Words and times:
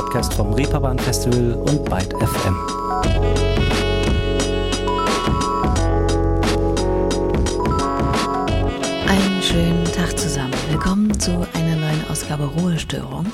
Podcast 0.00 0.32
vom 0.32 0.54
Reeperbahn 0.54 0.98
Festival 0.98 1.52
und 1.52 1.84
Byte 1.84 2.14
FM. 2.14 2.56
Einen 9.06 9.42
schönen 9.42 9.84
Tag 9.84 10.18
zusammen. 10.18 10.54
Willkommen 10.70 11.20
zu 11.20 11.46
einer 11.52 11.76
neuen 11.76 12.02
Ausgabe 12.10 12.44
Ruhestörung. 12.44 13.26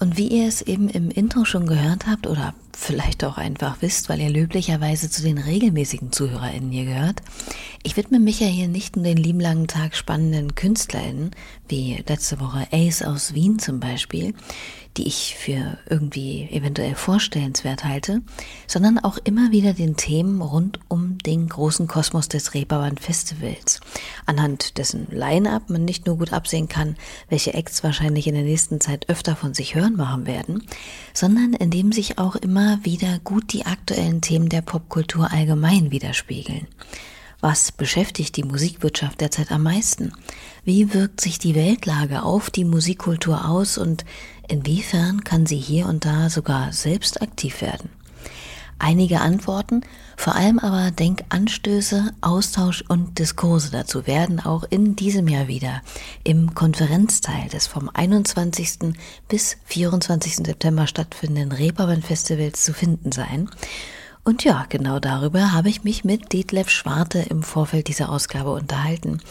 Und 0.00 0.16
wie 0.16 0.28
ihr 0.28 0.48
es 0.48 0.62
eben 0.62 0.88
im 0.88 1.10
Intro 1.10 1.44
schon 1.44 1.66
gehört 1.66 2.06
habt 2.06 2.26
oder 2.26 2.54
vielleicht 2.72 3.22
auch 3.24 3.36
einfach 3.36 3.76
wisst, 3.80 4.08
weil 4.08 4.20
ihr 4.20 4.30
löblicherweise 4.30 5.10
zu 5.10 5.22
den 5.22 5.36
regelmäßigen 5.36 6.10
ZuhörerInnen 6.12 6.70
hier 6.70 6.84
gehört, 6.86 7.20
ich 7.82 7.96
widme 7.96 8.18
mich 8.18 8.40
ja 8.40 8.46
hier 8.46 8.68
nicht 8.68 8.96
nur 8.96 9.04
den 9.04 9.16
lieben 9.18 9.40
langen 9.40 9.66
Tag 9.66 9.94
spannenden 9.94 10.54
KünstlerInnen, 10.54 11.32
wie 11.68 12.02
letzte 12.06 12.40
Woche 12.40 12.66
Ace 12.72 13.02
aus 13.02 13.34
Wien 13.34 13.58
zum 13.58 13.80
Beispiel, 13.80 14.34
die 14.96 15.06
ich 15.06 15.36
für 15.36 15.78
irgendwie 15.88 16.48
eventuell 16.50 16.94
vorstellenswert 16.94 17.84
halte, 17.84 18.22
sondern 18.66 18.98
auch 18.98 19.18
immer 19.18 19.52
wieder 19.52 19.72
den 19.72 19.96
Themen 19.96 20.40
rund 20.42 20.80
um 20.88 21.18
den 21.18 21.48
großen 21.48 21.86
Kosmos 21.86 22.28
des 22.28 22.54
Reeperbahn 22.54 22.98
Festivals, 22.98 23.80
anhand 24.26 24.78
dessen 24.78 25.06
Line-Up 25.10 25.70
man 25.70 25.84
nicht 25.84 26.06
nur 26.06 26.18
gut 26.18 26.32
absehen 26.32 26.68
kann, 26.68 26.96
welche 27.28 27.54
Acts 27.54 27.84
wahrscheinlich 27.84 28.26
in 28.26 28.34
der 28.34 28.44
nächsten 28.44 28.80
Zeit 28.80 29.08
öfter 29.08 29.36
von 29.36 29.54
sich 29.54 29.74
hören 29.74 29.96
machen 29.96 30.26
werden, 30.26 30.64
sondern 31.14 31.52
in 31.52 31.70
dem 31.70 31.92
sich 31.92 32.18
auch 32.18 32.34
immer 32.36 32.84
wieder 32.84 33.18
gut 33.20 33.52
die 33.52 33.66
aktuellen 33.66 34.20
Themen 34.20 34.48
der 34.48 34.62
Popkultur 34.62 35.30
allgemein 35.30 35.90
widerspiegeln. 35.90 36.66
Was 37.40 37.70
beschäftigt 37.70 38.36
die 38.36 38.42
Musikwirtschaft 38.42 39.20
derzeit 39.20 39.52
am 39.52 39.62
meisten? 39.62 40.12
Wie 40.64 40.92
wirkt 40.92 41.20
sich 41.20 41.38
die 41.38 41.54
Weltlage 41.54 42.24
auf 42.24 42.50
die 42.50 42.64
Musikkultur 42.64 43.48
aus 43.48 43.78
und 43.78 44.04
inwiefern 44.48 45.22
kann 45.22 45.46
sie 45.46 45.58
hier 45.58 45.86
und 45.86 46.04
da 46.04 46.30
sogar 46.30 46.72
selbst 46.72 47.22
aktiv 47.22 47.60
werden? 47.62 47.90
Einige 48.80 49.20
Antworten, 49.20 49.82
vor 50.16 50.36
allem 50.36 50.60
aber 50.60 50.92
Denkanstöße, 50.92 52.12
Austausch 52.20 52.84
und 52.86 53.18
Diskurse 53.18 53.70
dazu 53.72 54.06
werden 54.06 54.38
auch 54.38 54.64
in 54.70 54.94
diesem 54.94 55.26
Jahr 55.26 55.48
wieder 55.48 55.82
im 56.22 56.54
Konferenzteil 56.54 57.48
des 57.48 57.66
vom 57.66 57.90
21. 57.92 58.94
bis 59.28 59.56
24. 59.64 60.36
September 60.36 60.86
stattfindenden 60.86 61.50
Reeperbahn 61.50 62.02
Festivals 62.02 62.64
zu 62.64 62.72
finden 62.72 63.10
sein. 63.10 63.50
Und 64.28 64.44
ja, 64.44 64.66
genau 64.68 64.98
darüber 64.98 65.54
habe 65.54 65.70
ich 65.70 65.84
mich 65.84 66.04
mit 66.04 66.34
Detlef 66.34 66.68
Schwarte 66.68 67.24
im 67.30 67.42
Vorfeld 67.42 67.88
dieser 67.88 68.10
Ausgabe 68.10 68.50
unterhalten, 68.50 69.22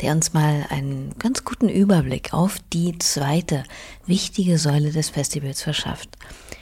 der 0.00 0.12
uns 0.12 0.32
mal 0.32 0.64
einen 0.70 1.14
ganz 1.18 1.44
guten 1.44 1.68
Überblick 1.68 2.32
auf 2.32 2.56
die 2.72 2.96
zweite 2.98 3.64
wichtige 4.06 4.56
Säule 4.56 4.92
des 4.92 5.10
Festivals 5.10 5.62
verschafft. 5.62 6.08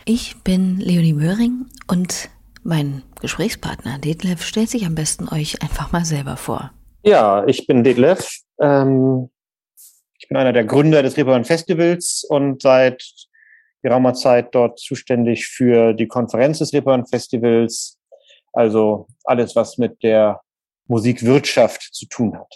Ich 0.07 0.43
bin 0.43 0.81
Leonie 0.81 1.13
Möhring 1.13 1.67
und 1.87 2.31
mein 2.65 3.05
Gesprächspartner 3.21 4.01
Detlef 4.01 4.45
stellt 4.45 4.71
sich 4.71 4.87
am 4.87 4.97
besten 4.97 5.29
euch 5.29 5.63
einfach 5.63 5.93
mal 5.93 6.05
selber 6.05 6.37
vor. 6.37 6.73
Ja, 7.05 7.47
ich 7.47 7.65
bin 7.69 7.85
Detlef. 7.85 8.41
Ähm, 8.59 9.31
ich 10.19 10.27
bin 10.27 10.37
einer 10.37 10.53
der 10.53 10.65
Gründer 10.65 11.05
des 11.05 11.17
Reeperbahn 11.17 11.45
Festivals 11.45 12.27
und 12.29 12.61
seit 12.61 13.24
geraumer 13.85 14.15
Zeit 14.15 14.55
dort 14.55 14.81
zuständig 14.81 15.47
für 15.47 15.93
die 15.93 16.09
Konferenz 16.09 16.59
des 16.59 16.73
Reeperbahn 16.73 17.07
Festivals, 17.07 17.99
also 18.53 19.07
alles, 19.25 19.55
was 19.55 19.79
mit 19.79 20.03
der 20.03 20.41
Musikwirtschaft 20.89 21.95
zu 21.95 22.07
tun 22.07 22.35
hat. 22.35 22.53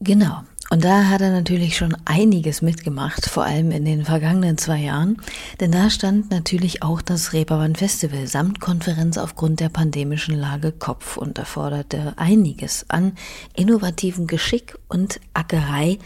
Genau. 0.00 0.42
Und 0.70 0.84
da 0.84 1.04
hat 1.06 1.22
er 1.22 1.30
natürlich 1.30 1.76
schon 1.76 1.96
einiges 2.04 2.60
mitgemacht, 2.60 3.26
vor 3.26 3.44
allem 3.44 3.70
in 3.70 3.84
den 3.84 4.04
vergangenen 4.04 4.58
zwei 4.58 4.78
Jahren. 4.78 5.22
Denn 5.60 5.72
da 5.72 5.90
stand 5.90 6.30
natürlich 6.30 6.82
auch 6.82 7.00
das 7.02 7.32
Reeperbahn 7.32 7.74
Festival 7.74 8.26
samt 8.26 8.60
Konferenz 8.60 9.16
aufgrund 9.16 9.60
der 9.60 9.70
pandemischen 9.70 10.34
Lage 10.34 10.72
Kopf 10.72 11.16
und 11.16 11.38
erforderte 11.38 12.14
einiges 12.16 12.84
an 12.88 13.12
innovativen 13.56 14.26
Geschick 14.26 14.76
und 14.88 15.20
Ackerei, 15.34 15.98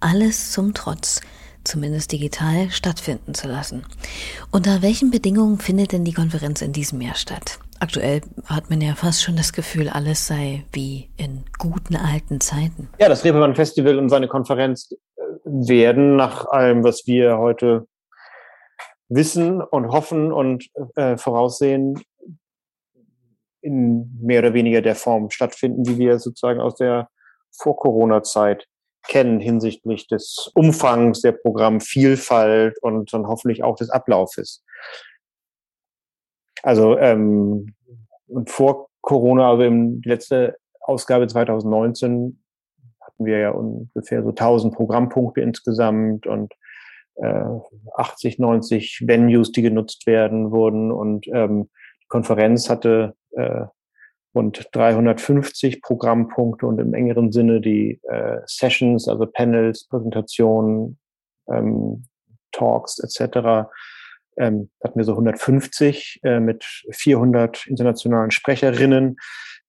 alles 0.00 0.50
zum 0.52 0.74
Trotz 0.74 1.20
zumindest 1.64 2.12
digital, 2.12 2.70
stattfinden 2.70 3.34
zu 3.34 3.48
lassen. 3.48 3.84
Unter 4.50 4.82
welchen 4.82 5.10
Bedingungen 5.10 5.58
findet 5.58 5.92
denn 5.92 6.04
die 6.04 6.12
Konferenz 6.12 6.62
in 6.62 6.72
diesem 6.72 7.00
Jahr 7.00 7.14
statt? 7.14 7.58
Aktuell 7.78 8.20
hat 8.44 8.68
man 8.68 8.80
ja 8.80 8.94
fast 8.94 9.22
schon 9.22 9.36
das 9.36 9.52
Gefühl, 9.52 9.88
alles 9.88 10.26
sei 10.26 10.64
wie 10.72 11.08
in 11.16 11.44
guten 11.58 11.96
alten 11.96 12.40
Zeiten. 12.40 12.88
Ja, 12.98 13.08
das 13.08 13.24
Reeperbahn 13.24 13.54
Festival 13.54 13.98
und 13.98 14.10
seine 14.10 14.28
Konferenz 14.28 14.92
äh, 14.92 15.22
werden 15.44 16.16
nach 16.16 16.46
allem, 16.46 16.84
was 16.84 17.06
wir 17.06 17.38
heute 17.38 17.86
wissen 19.08 19.62
und 19.62 19.88
hoffen 19.88 20.32
und 20.32 20.68
äh, 20.94 21.16
voraussehen, 21.16 22.00
in 23.62 24.18
mehr 24.20 24.40
oder 24.40 24.54
weniger 24.54 24.82
der 24.82 24.94
Form 24.94 25.30
stattfinden, 25.30 25.86
wie 25.86 25.98
wir 25.98 26.18
sozusagen 26.18 26.60
aus 26.60 26.76
der 26.76 27.08
Vor-Corona-Zeit 27.52 28.66
kennen 29.08 29.40
hinsichtlich 29.40 30.06
des 30.06 30.50
Umfangs 30.54 31.20
der 31.22 31.32
Programmvielfalt 31.32 32.82
und 32.82 33.12
dann 33.12 33.26
hoffentlich 33.26 33.62
auch 33.62 33.76
des 33.76 33.90
Ablaufes. 33.90 34.64
Also 36.62 36.98
ähm, 36.98 37.74
vor 38.46 38.88
Corona, 39.00 39.50
also 39.50 39.62
im 39.62 40.02
letzte 40.04 40.56
Ausgabe 40.80 41.26
2019 41.26 42.42
hatten 43.00 43.24
wir 43.24 43.38
ja 43.38 43.50
ungefähr 43.50 44.22
so 44.22 44.30
1000 44.30 44.74
Programmpunkte 44.74 45.40
insgesamt 45.40 46.26
und 46.26 46.52
äh, 47.16 47.44
80, 47.94 48.38
90 48.38 49.04
Venues, 49.06 49.52
die 49.52 49.62
genutzt 49.62 50.06
werden 50.06 50.50
wurden 50.50 50.92
und 50.92 51.26
ähm, 51.28 51.70
die 52.02 52.08
Konferenz 52.08 52.68
hatte 52.68 53.14
äh, 53.32 53.64
rund 54.34 54.68
350 54.72 55.82
Programmpunkte 55.82 56.66
und 56.66 56.78
im 56.78 56.94
engeren 56.94 57.32
Sinne 57.32 57.60
die 57.60 58.00
äh, 58.04 58.38
Sessions, 58.46 59.08
also 59.08 59.26
Panels, 59.26 59.86
Präsentationen, 59.88 60.98
ähm, 61.48 62.06
Talks 62.52 62.98
etc. 62.98 63.68
Ähm, 64.36 64.70
hatten 64.82 64.98
wir 64.98 65.04
so 65.04 65.12
150 65.12 66.20
äh, 66.22 66.40
mit 66.40 66.64
400 66.90 67.66
internationalen 67.66 68.30
Sprecherinnen. 68.30 69.16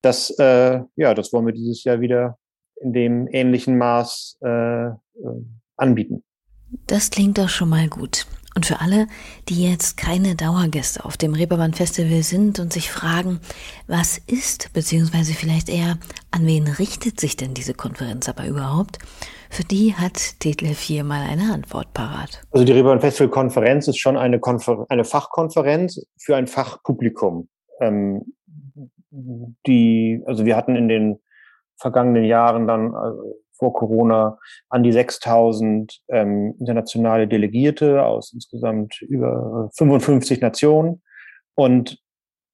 Das, 0.01 0.31
äh, 0.39 0.81
ja, 0.95 1.13
das 1.13 1.33
wollen 1.33 1.45
wir 1.45 1.53
dieses 1.53 1.83
Jahr 1.83 1.99
wieder 1.99 2.38
in 2.81 2.93
dem 2.93 3.28
ähnlichen 3.31 3.78
Maß 3.78 4.39
äh, 4.43 4.88
äh 4.88 4.95
anbieten. 5.78 6.23
Das 6.87 7.09
klingt 7.09 7.37
doch 7.37 7.49
schon 7.49 7.69
mal 7.69 7.87
gut. 7.87 8.25
Und 8.53 8.65
für 8.65 8.81
alle, 8.81 9.07
die 9.47 9.63
jetzt 9.63 9.95
keine 9.95 10.35
Dauergäste 10.35 11.05
auf 11.05 11.15
dem 11.15 11.33
Reeperbahn 11.33 11.73
Festival 11.73 12.21
sind 12.21 12.59
und 12.59 12.73
sich 12.73 12.91
fragen, 12.91 13.39
was 13.87 14.17
ist, 14.17 14.73
beziehungsweise 14.73 15.33
vielleicht 15.33 15.69
eher, 15.69 15.97
an 16.31 16.45
wen 16.45 16.67
richtet 16.67 17.19
sich 17.19 17.37
denn 17.37 17.53
diese 17.53 17.73
Konferenz 17.73 18.27
aber 18.27 18.45
überhaupt, 18.45 18.97
für 19.49 19.63
die 19.63 19.95
hat 19.95 20.43
Detlef 20.43 20.79
hier 20.79 21.05
mal 21.05 21.21
eine 21.21 21.53
Antwort 21.53 21.93
parat. 21.93 22.41
Also 22.51 22.65
die 22.65 22.73
Reeperbahn 22.73 22.99
Festival 22.99 23.29
Konferenz 23.29 23.87
ist 23.87 23.99
schon 23.99 24.17
eine, 24.17 24.39
Konfer 24.39 24.85
eine 24.89 25.05
Fachkonferenz 25.05 26.05
für 26.17 26.35
ein 26.35 26.47
Fachpublikum. 26.47 27.47
Ähm, 27.79 28.33
die, 29.11 30.21
also 30.25 30.45
wir 30.45 30.57
hatten 30.57 30.75
in 30.75 30.89
den 30.89 31.19
vergangenen 31.77 32.25
Jahren 32.25 32.67
dann 32.67 32.95
also 32.95 33.35
vor 33.61 33.73
Corona 33.73 34.39
an 34.69 34.81
die 34.81 34.91
6000 34.91 36.01
ähm, 36.09 36.55
internationale 36.59 37.27
Delegierte 37.27 38.03
aus 38.03 38.33
insgesamt 38.33 38.99
über 39.03 39.69
55 39.77 40.41
Nationen. 40.41 41.03
Und 41.53 41.99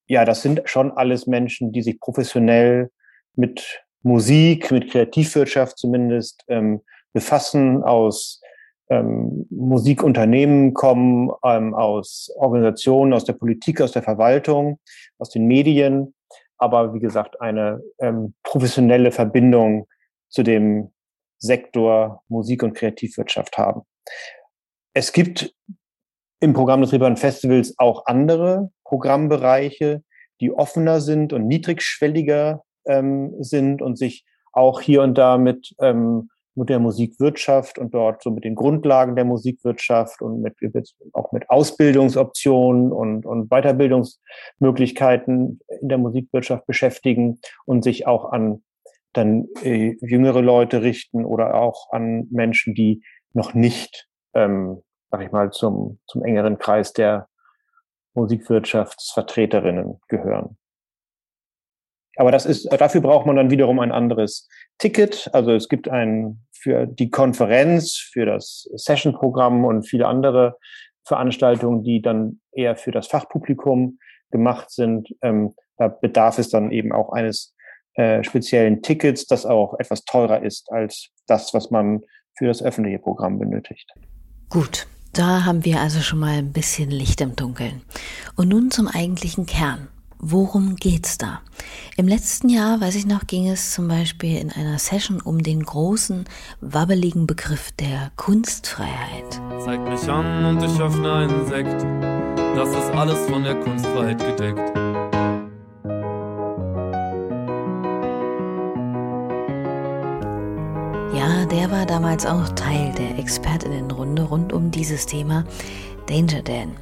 ja, 0.06 0.26
das 0.26 0.42
sind 0.42 0.60
schon 0.66 0.92
alles 0.92 1.26
Menschen, 1.26 1.72
die 1.72 1.80
sich 1.80 1.98
professionell 1.98 2.90
mit 3.36 3.82
Musik, 4.02 4.70
mit 4.70 4.90
Kreativwirtschaft 4.90 5.78
zumindest 5.78 6.44
ähm, 6.48 6.82
befassen, 7.14 7.82
aus 7.82 8.42
ähm, 8.90 9.46
Musikunternehmen 9.48 10.74
kommen, 10.74 11.30
ähm, 11.42 11.74
aus 11.74 12.30
Organisationen, 12.36 13.14
aus 13.14 13.24
der 13.24 13.32
Politik, 13.32 13.80
aus 13.80 13.92
der 13.92 14.02
Verwaltung, 14.02 14.78
aus 15.16 15.30
den 15.30 15.46
Medien, 15.46 16.14
aber 16.58 16.92
wie 16.92 17.00
gesagt 17.00 17.40
eine 17.40 17.80
ähm, 17.98 18.34
professionelle 18.42 19.10
Verbindung 19.10 19.86
zu 20.28 20.42
dem 20.42 20.90
Sektor 21.38 22.22
Musik- 22.28 22.62
und 22.62 22.74
Kreativwirtschaft 22.74 23.58
haben. 23.58 23.82
Es 24.94 25.12
gibt 25.12 25.54
im 26.40 26.52
Programm 26.52 26.80
des 26.80 26.92
Reeperbahn 26.92 27.16
Festivals 27.16 27.74
auch 27.78 28.06
andere 28.06 28.70
Programmbereiche, 28.84 30.02
die 30.40 30.52
offener 30.52 31.00
sind 31.00 31.32
und 31.32 31.46
niedrigschwelliger 31.46 32.62
ähm, 32.86 33.34
sind 33.40 33.82
und 33.82 33.98
sich 33.98 34.24
auch 34.52 34.80
hier 34.80 35.02
und 35.02 35.18
da 35.18 35.36
mit, 35.38 35.74
ähm, 35.80 36.30
mit 36.54 36.68
der 36.68 36.78
Musikwirtschaft 36.80 37.78
und 37.78 37.94
dort 37.94 38.22
so 38.22 38.30
mit 38.30 38.44
den 38.44 38.54
Grundlagen 38.54 39.16
der 39.16 39.24
Musikwirtschaft 39.24 40.22
und 40.22 40.40
mit, 40.40 40.54
auch 41.12 41.32
mit 41.32 41.50
Ausbildungsoptionen 41.50 42.92
und, 42.92 43.26
und 43.26 43.48
Weiterbildungsmöglichkeiten 43.48 45.60
in 45.80 45.88
der 45.88 45.98
Musikwirtschaft 45.98 46.66
beschäftigen 46.66 47.40
und 47.64 47.82
sich 47.84 48.06
auch 48.06 48.32
an 48.32 48.62
dann 49.12 49.48
äh, 49.62 49.96
jüngere 50.00 50.42
Leute 50.42 50.82
richten 50.82 51.24
oder 51.24 51.54
auch 51.54 51.90
an 51.90 52.26
Menschen, 52.30 52.74
die 52.74 53.02
noch 53.32 53.54
nicht, 53.54 54.08
ähm, 54.34 54.82
sag 55.10 55.22
ich 55.22 55.32
mal, 55.32 55.50
zum, 55.50 56.00
zum 56.06 56.24
engeren 56.24 56.58
Kreis 56.58 56.92
der 56.92 57.28
Musikwirtschaftsvertreterinnen 58.14 60.00
gehören. 60.08 60.56
Aber 62.16 62.32
das 62.32 62.46
ist, 62.46 62.68
dafür 62.72 63.00
braucht 63.00 63.26
man 63.26 63.36
dann 63.36 63.50
wiederum 63.50 63.78
ein 63.78 63.92
anderes 63.92 64.48
Ticket. 64.78 65.30
Also 65.32 65.52
es 65.52 65.68
gibt 65.68 65.88
ein 65.88 66.44
für 66.50 66.86
die 66.86 67.10
Konferenz, 67.10 67.96
für 67.96 68.26
das 68.26 68.68
Session-Programm 68.74 69.64
und 69.64 69.84
viele 69.84 70.06
andere 70.06 70.56
Veranstaltungen, 71.04 71.84
die 71.84 72.02
dann 72.02 72.40
eher 72.52 72.76
für 72.76 72.90
das 72.90 73.06
Fachpublikum 73.06 73.98
gemacht 74.30 74.70
sind. 74.70 75.14
Ähm, 75.22 75.54
da 75.76 75.88
bedarf 75.88 76.38
es 76.38 76.50
dann 76.50 76.72
eben 76.72 76.92
auch 76.92 77.12
eines 77.12 77.54
äh, 77.98 78.22
speziellen 78.22 78.80
Tickets, 78.80 79.26
das 79.26 79.44
auch 79.44 79.74
etwas 79.80 80.04
teurer 80.04 80.42
ist 80.42 80.70
als 80.70 81.08
das, 81.26 81.52
was 81.52 81.72
man 81.72 82.00
für 82.36 82.46
das 82.46 82.62
öffentliche 82.62 83.00
Programm 83.00 83.40
benötigt. 83.40 83.90
Gut, 84.48 84.86
da 85.12 85.44
haben 85.44 85.64
wir 85.64 85.80
also 85.80 86.00
schon 86.00 86.20
mal 86.20 86.38
ein 86.38 86.52
bisschen 86.52 86.92
Licht 86.92 87.20
im 87.20 87.34
Dunkeln. 87.34 87.82
Und 88.36 88.48
nun 88.48 88.70
zum 88.70 88.86
eigentlichen 88.86 89.46
Kern. 89.46 89.88
Worum 90.20 90.76
geht's 90.76 91.18
da? 91.18 91.40
Im 91.96 92.06
letzten 92.06 92.48
Jahr, 92.48 92.80
weiß 92.80 92.94
ich 92.94 93.06
noch, 93.06 93.26
ging 93.26 93.48
es 93.48 93.72
zum 93.72 93.88
Beispiel 93.88 94.38
in 94.38 94.52
einer 94.52 94.78
Session 94.78 95.20
um 95.20 95.42
den 95.42 95.64
großen, 95.64 96.24
wabbeligen 96.60 97.26
Begriff 97.26 97.72
der 97.72 98.12
Kunstfreiheit. 98.14 99.40
Zeig 99.64 99.80
mich 99.88 100.08
an 100.08 100.44
und 100.44 100.62
ich 100.62 100.80
öffne 100.80 101.12
einen 101.12 101.46
Sekt. 101.46 101.82
Das 102.56 102.68
ist 102.68 102.92
alles 102.92 103.18
von 103.28 103.42
der 103.42 103.56
Kunstfreiheit 103.56 104.18
gedeckt. 104.18 104.87
Der 111.50 111.70
war 111.70 111.86
damals 111.86 112.26
auch 112.26 112.50
Teil 112.50 112.92
der 112.92 113.18
Expertinnenrunde 113.18 114.22
rund 114.22 114.52
um 114.52 114.70
dieses 114.70 115.06
Thema 115.06 115.46
Danger 116.06 116.42
Dan. 116.42 116.76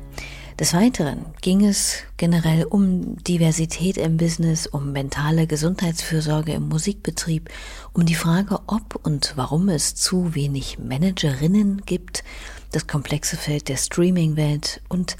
Des 0.58 0.74
Weiteren 0.74 1.24
ging 1.40 1.64
es 1.64 1.98
generell 2.16 2.64
um 2.64 3.16
Diversität 3.22 3.96
im 3.96 4.16
Business, 4.16 4.66
um 4.66 4.90
mentale 4.90 5.46
Gesundheitsfürsorge 5.46 6.52
im 6.52 6.68
Musikbetrieb, 6.68 7.48
um 7.92 8.06
die 8.06 8.16
Frage, 8.16 8.58
ob 8.66 8.98
und 9.04 9.34
warum 9.36 9.68
es 9.68 9.94
zu 9.94 10.34
wenig 10.34 10.78
Managerinnen 10.80 11.82
gibt, 11.86 12.24
das 12.72 12.88
komplexe 12.88 13.36
Feld 13.36 13.68
der 13.68 13.76
Streaming-Welt 13.76 14.80
und 14.88 15.16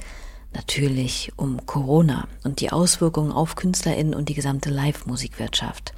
natürlich 0.53 1.31
um 1.37 1.65
Corona 1.65 2.27
und 2.43 2.59
die 2.59 2.71
Auswirkungen 2.71 3.31
auf 3.31 3.55
Künstlerinnen 3.55 4.13
und 4.13 4.27
die 4.27 4.33
gesamte 4.33 4.69
Live-Musikwirtschaft. 4.69 5.93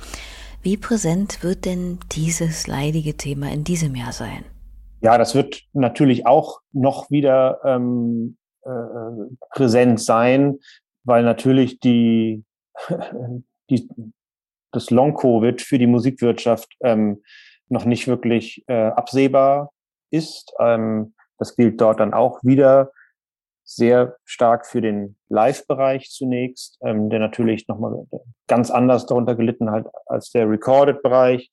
Wie 0.61 0.75
präsent 0.75 1.41
wird 1.43 1.65
denn 1.65 1.99
dieses 2.11 2.67
leidige 2.67 3.15
Thema 3.15 3.51
in 3.51 3.63
diesem 3.63 3.95
Jahr 3.95 4.11
sein? 4.11 4.43
Ja, 5.01 5.17
das 5.17 5.33
wird 5.33 5.63
natürlich 5.71 6.25
auch 6.27 6.59
noch 6.73 7.09
wieder 7.09 7.61
ähm, 7.63 8.37
äh, 8.63 8.69
präsent 9.51 10.01
sein, 10.01 10.59
weil 11.05 11.23
natürlich 11.23 11.79
die, 11.79 12.43
die 13.69 13.89
das 14.71 14.89
Long-Covid 14.91 15.61
für 15.61 15.79
die 15.79 15.87
Musikwirtschaft 15.87 16.75
ähm, 16.81 17.23
noch 17.69 17.85
nicht 17.85 18.07
wirklich 18.07 18.63
äh, 18.67 18.87
absehbar 18.87 19.71
ist. 20.11 20.53
Ähm, 20.59 21.13
das 21.37 21.55
gilt 21.55 21.79
dort 21.79 22.01
dann 22.01 22.13
auch 22.13 22.43
wieder 22.43 22.91
sehr 23.69 24.17
stark 24.25 24.65
für 24.65 24.81
den 24.81 25.15
Live-Bereich 25.29 26.09
zunächst, 26.09 26.79
ähm, 26.81 27.09
der 27.09 27.19
natürlich 27.19 27.67
nochmal 27.67 28.05
ganz 28.47 28.71
anders 28.71 29.05
darunter 29.05 29.35
gelitten 29.35 29.69
hat 29.69 29.85
als 30.07 30.31
der 30.31 30.49
Recorded-Bereich 30.49 31.51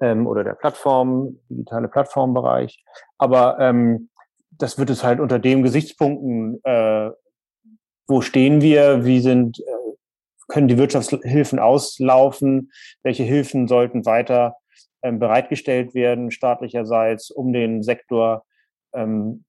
ähm, 0.00 0.26
oder 0.26 0.44
der 0.44 0.54
Plattform, 0.54 1.40
digitale 1.48 1.88
Plattformbereich. 1.88 2.84
Aber 3.18 3.58
ähm, 3.58 4.08
das 4.52 4.78
wird 4.78 4.90
es 4.90 5.02
halt 5.02 5.18
unter 5.18 5.40
dem 5.40 5.62
Gesichtspunkten, 5.64 6.60
äh, 6.62 7.10
wo 8.06 8.20
stehen 8.20 8.60
wir, 8.60 9.04
wie 9.04 9.20
sind, 9.20 9.58
äh, 9.58 9.62
können 10.46 10.68
die 10.68 10.78
Wirtschaftshilfen 10.78 11.58
auslaufen, 11.58 12.70
welche 13.02 13.24
Hilfen 13.24 13.66
sollten 13.66 14.06
weiter 14.06 14.54
ähm, 15.02 15.18
bereitgestellt 15.18 15.94
werden, 15.94 16.30
staatlicherseits, 16.30 17.30
um 17.32 17.52
den 17.52 17.82
Sektor 17.82 18.44
ähm, 18.94 19.44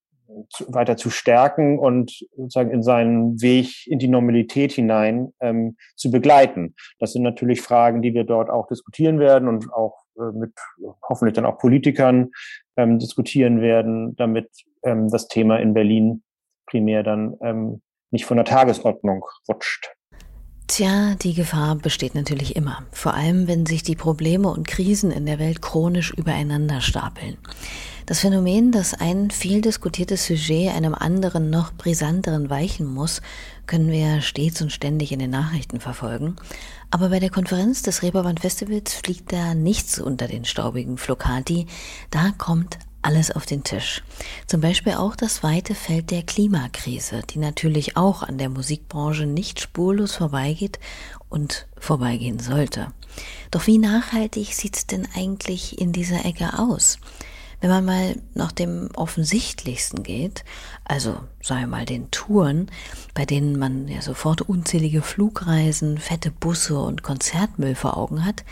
weiter 0.68 0.96
zu 0.96 1.10
stärken 1.10 1.78
und 1.78 2.24
sozusagen 2.36 2.70
in 2.70 2.82
seinen 2.82 3.40
Weg 3.42 3.86
in 3.86 3.98
die 3.98 4.08
Normalität 4.08 4.72
hinein 4.72 5.32
ähm, 5.40 5.76
zu 5.96 6.10
begleiten. 6.10 6.74
Das 6.98 7.12
sind 7.12 7.22
natürlich 7.22 7.60
Fragen, 7.62 8.02
die 8.02 8.14
wir 8.14 8.24
dort 8.24 8.50
auch 8.50 8.66
diskutieren 8.68 9.18
werden 9.18 9.48
und 9.48 9.72
auch 9.72 10.04
äh, 10.18 10.32
mit 10.32 10.52
hoffentlich 11.08 11.34
dann 11.34 11.46
auch 11.46 11.58
Politikern 11.58 12.30
ähm, 12.76 12.98
diskutieren 12.98 13.60
werden, 13.60 14.14
damit 14.16 14.48
ähm, 14.82 15.08
das 15.08 15.28
Thema 15.28 15.58
in 15.58 15.74
Berlin 15.74 16.22
primär 16.66 17.02
dann 17.02 17.36
ähm, 17.42 17.82
nicht 18.10 18.26
von 18.26 18.36
der 18.36 18.46
Tagesordnung 18.46 19.24
rutscht. 19.48 19.90
Tja, 20.66 21.16
die 21.20 21.34
Gefahr 21.34 21.74
besteht 21.74 22.14
natürlich 22.14 22.54
immer, 22.54 22.84
vor 22.92 23.14
allem 23.14 23.48
wenn 23.48 23.66
sich 23.66 23.82
die 23.82 23.96
Probleme 23.96 24.48
und 24.48 24.68
Krisen 24.68 25.10
in 25.10 25.26
der 25.26 25.40
Welt 25.40 25.60
chronisch 25.60 26.12
übereinander 26.16 26.80
stapeln. 26.80 27.38
Das 28.10 28.18
Phänomen, 28.18 28.72
dass 28.72 28.92
ein 28.92 29.30
viel 29.30 29.60
diskutiertes 29.60 30.26
Sujet 30.26 30.74
einem 30.74 30.96
anderen 30.96 31.48
noch 31.48 31.72
brisanteren 31.72 32.50
weichen 32.50 32.84
muss, 32.84 33.22
können 33.68 33.88
wir 33.92 34.20
stets 34.20 34.60
und 34.60 34.72
ständig 34.72 35.12
in 35.12 35.20
den 35.20 35.30
Nachrichten 35.30 35.78
verfolgen. 35.78 36.34
Aber 36.90 37.10
bei 37.10 37.20
der 37.20 37.30
Konferenz 37.30 37.82
des 37.82 38.02
Reeperbahn 38.02 38.36
Festivals 38.36 38.94
fliegt 38.94 39.32
da 39.32 39.54
nichts 39.54 40.00
unter 40.00 40.26
den 40.26 40.44
staubigen 40.44 40.98
Flocati. 40.98 41.68
Da 42.10 42.32
kommt 42.36 42.80
alles 43.00 43.30
auf 43.30 43.46
den 43.46 43.62
Tisch. 43.62 44.02
Zum 44.48 44.60
Beispiel 44.60 44.94
auch 44.94 45.14
das 45.14 45.44
weite 45.44 45.76
Feld 45.76 46.10
der 46.10 46.24
Klimakrise, 46.24 47.22
die 47.30 47.38
natürlich 47.38 47.96
auch 47.96 48.24
an 48.24 48.38
der 48.38 48.48
Musikbranche 48.48 49.26
nicht 49.26 49.60
spurlos 49.60 50.16
vorbeigeht 50.16 50.80
und 51.28 51.68
vorbeigehen 51.78 52.40
sollte. 52.40 52.88
Doch 53.52 53.68
wie 53.68 53.78
nachhaltig 53.78 54.52
sieht's 54.52 54.88
denn 54.88 55.06
eigentlich 55.14 55.80
in 55.80 55.92
dieser 55.92 56.24
Ecke 56.24 56.58
aus? 56.58 56.98
Wenn 57.60 57.70
man 57.70 57.84
mal 57.84 58.16
nach 58.34 58.52
dem 58.52 58.88
offensichtlichsten 58.94 60.02
geht, 60.02 60.44
also 60.84 61.20
sagen 61.42 61.60
wir 61.60 61.66
mal 61.66 61.84
den 61.84 62.10
Touren, 62.10 62.70
bei 63.14 63.26
denen 63.26 63.58
man 63.58 63.86
ja 63.86 64.00
sofort 64.00 64.42
unzählige 64.42 65.02
Flugreisen, 65.02 65.98
fette 65.98 66.30
Busse 66.30 66.78
und 66.78 67.02
Konzertmüll 67.02 67.74
vor 67.74 67.96
Augen 67.96 68.24
hat, 68.24 68.44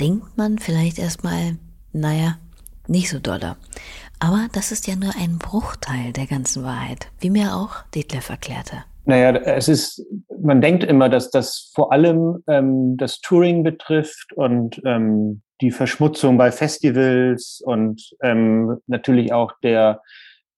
denkt 0.00 0.36
man 0.36 0.58
vielleicht 0.58 0.98
erstmal, 0.98 1.58
naja, 1.92 2.38
nicht 2.88 3.08
so 3.08 3.20
doller. 3.20 3.56
Aber 4.18 4.48
das 4.52 4.72
ist 4.72 4.86
ja 4.86 4.96
nur 4.96 5.14
ein 5.16 5.38
Bruchteil 5.38 6.12
der 6.12 6.26
ganzen 6.26 6.64
Wahrheit, 6.64 7.08
wie 7.20 7.30
mir 7.30 7.54
auch 7.56 7.82
Detlef 7.94 8.28
erklärte. 8.28 8.84
Naja, 9.04 9.34
es 9.34 9.68
ist, 9.68 10.06
man 10.42 10.60
denkt 10.60 10.84
immer, 10.84 11.08
dass 11.08 11.30
das 11.30 11.72
vor 11.74 11.92
allem 11.92 12.42
ähm, 12.46 12.96
das 12.96 13.20
Touring 13.20 13.62
betrifft 13.62 14.32
und 14.34 14.80
ähm, 14.84 15.42
die 15.60 15.70
Verschmutzung 15.70 16.38
bei 16.38 16.52
Festivals 16.52 17.62
und 17.64 18.14
ähm, 18.22 18.78
natürlich 18.86 19.32
auch 19.32 19.52
der 19.62 20.00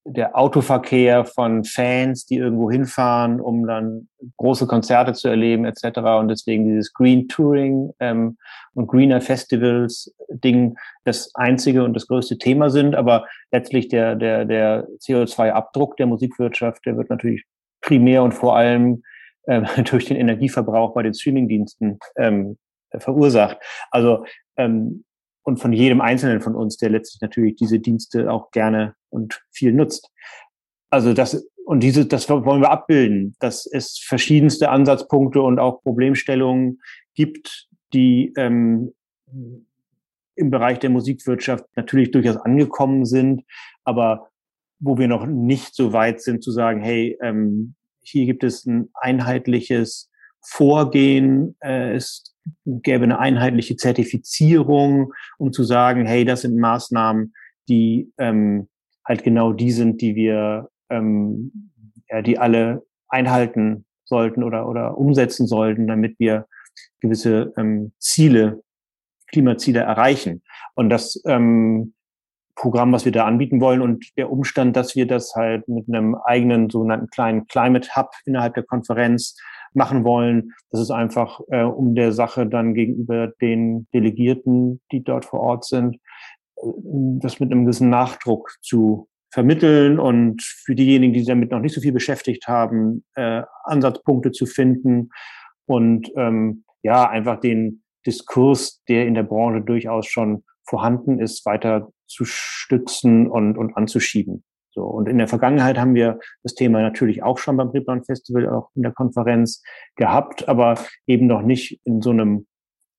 der 0.04 0.36
Autoverkehr 0.36 1.24
von 1.24 1.64
Fans, 1.64 2.26
die 2.26 2.36
irgendwo 2.36 2.70
hinfahren, 2.70 3.40
um 3.40 3.66
dann 3.66 4.08
große 4.36 4.66
Konzerte 4.66 5.12
zu 5.12 5.28
erleben 5.28 5.64
etc. 5.64 5.98
Und 6.18 6.28
deswegen 6.28 6.64
dieses 6.64 6.92
Green 6.92 7.28
Touring 7.28 7.92
ähm, 8.00 8.36
und 8.74 8.88
Greener 8.88 9.20
Festivals 9.20 10.12
Ding 10.28 10.76
das 11.04 11.32
einzige 11.34 11.84
und 11.84 11.94
das 11.94 12.08
größte 12.08 12.38
Thema 12.38 12.70
sind. 12.70 12.96
Aber 12.96 13.26
letztlich 13.52 13.88
der, 13.88 14.16
der, 14.16 14.44
der 14.44 14.88
CO2-Abdruck 15.00 15.96
der 15.96 16.06
Musikwirtschaft, 16.06 16.84
der 16.84 16.96
wird 16.96 17.10
natürlich 17.10 17.44
primär 17.82 18.22
und 18.22 18.32
vor 18.32 18.56
allem 18.56 19.02
ähm, 19.46 19.66
durch 19.90 20.06
den 20.06 20.16
Energieverbrauch 20.16 20.94
bei 20.94 21.02
den 21.02 21.14
Streamingdiensten 21.14 21.98
ähm, 22.16 22.56
verursacht. 22.96 23.58
Also 23.90 24.24
ähm, 24.56 25.04
und 25.44 25.58
von 25.58 25.72
jedem 25.72 26.00
Einzelnen 26.00 26.40
von 26.40 26.54
uns, 26.54 26.76
der 26.76 26.90
letztlich 26.90 27.20
natürlich 27.20 27.56
diese 27.56 27.80
Dienste 27.80 28.30
auch 28.30 28.52
gerne 28.52 28.94
und 29.10 29.42
viel 29.50 29.72
nutzt. 29.72 30.08
Also 30.88 31.12
das 31.12 31.46
und 31.64 31.80
diese, 31.80 32.06
das 32.06 32.28
wollen 32.28 32.60
wir 32.60 32.70
abbilden, 32.70 33.36
dass 33.38 33.66
es 33.66 33.98
verschiedenste 33.98 34.68
Ansatzpunkte 34.70 35.40
und 35.40 35.58
auch 35.58 35.80
Problemstellungen 35.82 36.80
gibt, 37.14 37.68
die 37.92 38.32
ähm, 38.36 38.92
im 40.34 40.50
Bereich 40.50 40.80
der 40.80 40.90
Musikwirtschaft 40.90 41.64
natürlich 41.76 42.10
durchaus 42.10 42.36
angekommen 42.36 43.04
sind, 43.04 43.44
aber 43.84 44.28
wo 44.82 44.98
wir 44.98 45.08
noch 45.08 45.26
nicht 45.26 45.74
so 45.74 45.92
weit 45.92 46.20
sind 46.20 46.42
zu 46.42 46.50
sagen, 46.50 46.82
hey, 46.82 47.16
ähm, 47.22 47.74
hier 48.02 48.26
gibt 48.26 48.42
es 48.42 48.66
ein 48.66 48.90
einheitliches 48.94 50.10
Vorgehen, 50.40 51.56
äh, 51.60 51.94
es 51.94 52.34
gäbe 52.66 53.04
eine 53.04 53.20
einheitliche 53.20 53.76
Zertifizierung, 53.76 55.12
um 55.38 55.52
zu 55.52 55.62
sagen, 55.62 56.04
hey, 56.04 56.24
das 56.24 56.40
sind 56.42 56.58
Maßnahmen, 56.58 57.32
die 57.68 58.12
ähm, 58.18 58.68
halt 59.06 59.22
genau 59.22 59.52
die 59.52 59.70
sind, 59.70 60.00
die 60.00 60.16
wir, 60.16 60.68
ähm, 60.90 61.70
ja, 62.10 62.20
die 62.20 62.38
alle 62.38 62.84
einhalten 63.08 63.84
sollten 64.04 64.42
oder, 64.42 64.68
oder 64.68 64.98
umsetzen 64.98 65.46
sollten, 65.46 65.86
damit 65.86 66.18
wir 66.18 66.46
gewisse 67.00 67.52
ähm, 67.56 67.92
Ziele, 67.98 68.62
Klimaziele 69.28 69.80
erreichen. 69.80 70.42
Und 70.74 70.90
das, 70.90 71.22
ähm, 71.24 71.94
Programm, 72.62 72.92
was 72.92 73.04
wir 73.04 73.10
da 73.10 73.26
anbieten 73.26 73.60
wollen. 73.60 73.82
Und 73.82 74.06
der 74.16 74.30
Umstand, 74.30 74.76
dass 74.76 74.94
wir 74.94 75.06
das 75.06 75.34
halt 75.34 75.66
mit 75.68 75.88
einem 75.88 76.14
eigenen 76.14 76.70
sogenannten 76.70 77.08
kleinen 77.08 77.46
Climate 77.48 77.88
Hub 77.96 78.10
innerhalb 78.24 78.54
der 78.54 78.62
Konferenz 78.62 79.36
machen 79.74 80.04
wollen, 80.04 80.52
das 80.70 80.80
ist 80.80 80.92
einfach, 80.92 81.40
äh, 81.50 81.64
um 81.64 81.96
der 81.96 82.12
Sache 82.12 82.46
dann 82.46 82.74
gegenüber 82.74 83.32
den 83.40 83.88
Delegierten, 83.92 84.80
die 84.92 85.02
dort 85.02 85.24
vor 85.24 85.40
Ort 85.40 85.64
sind, 85.64 85.96
äh, 86.56 86.62
das 87.20 87.40
mit 87.40 87.50
einem 87.50 87.64
gewissen 87.64 87.90
Nachdruck 87.90 88.54
zu 88.60 89.08
vermitteln 89.32 89.98
und 89.98 90.40
für 90.42 90.76
diejenigen, 90.76 91.14
die 91.14 91.20
sich 91.20 91.28
damit 91.28 91.50
noch 91.50 91.60
nicht 91.60 91.74
so 91.74 91.80
viel 91.80 91.92
beschäftigt 91.92 92.46
haben, 92.46 93.02
äh, 93.16 93.42
Ansatzpunkte 93.64 94.30
zu 94.30 94.46
finden 94.46 95.08
und 95.66 96.12
ähm, 96.16 96.64
ja, 96.82 97.08
einfach 97.08 97.40
den 97.40 97.82
Diskurs, 98.06 98.82
der 98.88 99.06
in 99.06 99.14
der 99.14 99.22
Branche 99.24 99.62
durchaus 99.62 100.06
schon 100.06 100.44
vorhanden 100.64 101.18
ist, 101.18 101.44
weiter 101.46 101.88
zu 102.12 102.24
stützen 102.24 103.28
und, 103.28 103.56
und 103.56 103.76
anzuschieben. 103.76 104.44
So, 104.74 104.84
und 104.84 105.08
in 105.08 105.18
der 105.18 105.28
Vergangenheit 105.28 105.78
haben 105.78 105.94
wir 105.94 106.18
das 106.42 106.54
Thema 106.54 106.80
natürlich 106.80 107.22
auch 107.22 107.38
schon 107.38 107.56
beim 107.56 107.68
Reeperbahn 107.68 108.04
Festival, 108.04 108.48
auch 108.48 108.70
in 108.74 108.82
der 108.82 108.92
Konferenz 108.92 109.62
gehabt, 109.96 110.48
aber 110.48 110.78
eben 111.06 111.26
noch 111.26 111.42
nicht 111.42 111.80
in 111.84 112.00
so 112.00 112.10
einem 112.10 112.46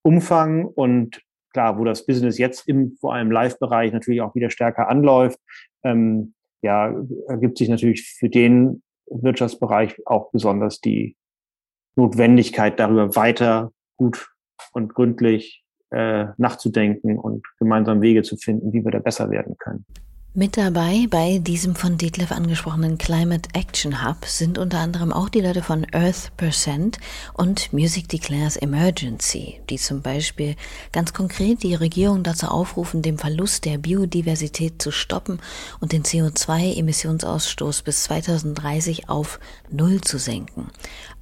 Umfang 0.04 0.66
und 0.66 1.22
klar, 1.52 1.80
wo 1.80 1.84
das 1.84 2.06
Business 2.06 2.38
jetzt 2.38 2.68
im 2.68 2.98
vor 3.00 3.14
allem 3.14 3.32
Live-Bereich 3.32 3.92
natürlich 3.92 4.22
auch 4.22 4.36
wieder 4.36 4.50
stärker 4.50 4.88
anläuft, 4.88 5.40
ähm, 5.84 6.36
ja, 6.62 6.94
ergibt 7.28 7.58
sich 7.58 7.70
natürlich 7.70 8.08
für 8.08 8.30
den 8.30 8.84
Wirtschaftsbereich 9.08 9.96
auch 10.06 10.32
besonders 10.32 10.80
die 10.80 11.16
Notwendigkeit, 11.96 12.80
darüber 12.80 13.16
weiter 13.16 13.72
gut 13.98 14.30
und 14.72 14.94
gründlich 14.94 15.63
nachzudenken 16.38 17.20
und 17.20 17.46
gemeinsam 17.60 18.02
Wege 18.02 18.24
zu 18.24 18.36
finden, 18.36 18.74
wie 18.74 18.84
wir 18.84 18.92
da 18.92 19.00
besser 19.00 19.30
werden 19.30 19.58
können. 19.58 19.86
Mit 20.36 20.58
dabei 20.58 21.06
bei 21.12 21.38
diesem 21.38 21.76
von 21.76 22.00
Detlef 22.00 22.32
angesprochenen 22.32 22.98
Climate 22.98 23.50
Action 23.54 24.04
Hub 24.04 24.26
sind 24.26 24.58
unter 24.58 24.80
anderem 24.80 25.14
auch 25.14 25.30
die 25.30 25.42
Leute 25.42 25.62
von 25.62 25.86
Earth 25.92 26.32
Percent 26.38 26.98
und 27.36 27.72
Music 27.72 28.10
Declares 28.10 28.58
Emergency, 28.58 29.60
die 29.70 29.76
zum 29.76 30.02
Beispiel 30.02 30.56
ganz 30.92 31.14
konkret 31.14 31.62
die 31.62 31.76
Regierung 31.76 32.24
dazu 32.24 32.48
aufrufen, 32.48 33.04
den 33.04 33.20
Verlust 33.20 33.66
der 33.66 33.78
Biodiversität 33.78 34.82
zu 34.82 34.90
stoppen 34.90 35.40
und 35.80 35.92
den 35.92 36.02
CO2-Emissionsausstoß 36.02 37.84
bis 37.84 38.06
2030 38.06 39.10
auf 39.10 39.40
Null 39.70 40.02
zu 40.02 40.18
senken. 40.18 40.72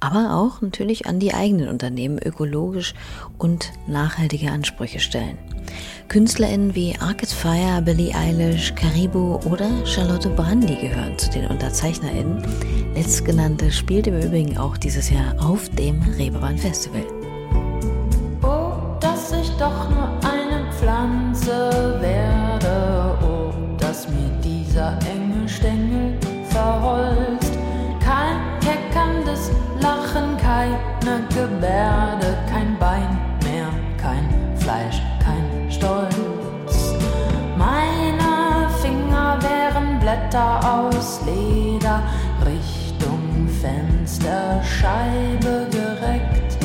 Aber 0.00 0.36
auch 0.36 0.62
natürlich 0.62 1.04
an 1.04 1.20
die 1.20 1.34
eigenen 1.34 1.68
Unternehmen 1.68 2.18
ökologisch 2.18 2.94
und 3.36 3.72
nachhaltige 3.86 4.50
Ansprüche 4.50 5.00
stellen. 5.00 5.51
KünstlerInnen 6.08 6.74
wie 6.74 6.94
Arcade 7.00 7.26
Fire, 7.32 7.82
Billie 7.82 8.14
Eilish, 8.14 8.74
Caribou 8.74 9.40
oder 9.50 9.70
Charlotte 9.86 10.28
Brandy 10.30 10.76
gehören 10.76 11.16
zu 11.18 11.30
den 11.30 11.46
UnterzeichnerInnen. 11.46 12.42
Letztgenannte 12.94 13.70
spielt 13.70 14.06
im 14.06 14.20
Übrigen 14.20 14.58
auch 14.58 14.76
dieses 14.76 15.10
Jahr 15.10 15.34
auf 15.40 15.68
dem 15.70 16.02
Reeperbahn 16.18 16.58
Festival. 16.58 17.04
Oh, 18.42 18.72
dass 19.00 19.32
ich 19.32 19.50
doch 19.58 19.88
nur 19.90 20.08
eine 20.22 20.70
Pflanze 20.72 21.98
werde, 22.00 23.16
oh, 23.22 23.52
dass 23.78 24.08
mir 24.08 24.30
dieser 24.44 24.98
enge 25.10 25.48
Stängel 25.48 26.18
verholzt. 26.50 27.58
Kein 28.00 28.36
keckerndes 28.60 29.50
Lachen, 29.80 30.36
keine 30.36 31.22
Gebärde, 31.28 32.36
Blätter 40.12 40.60
aus 40.62 41.20
Leder, 41.24 42.02
Richtung 42.44 43.48
Fensterscheibe 43.62 45.66
gereckt. 45.70 46.58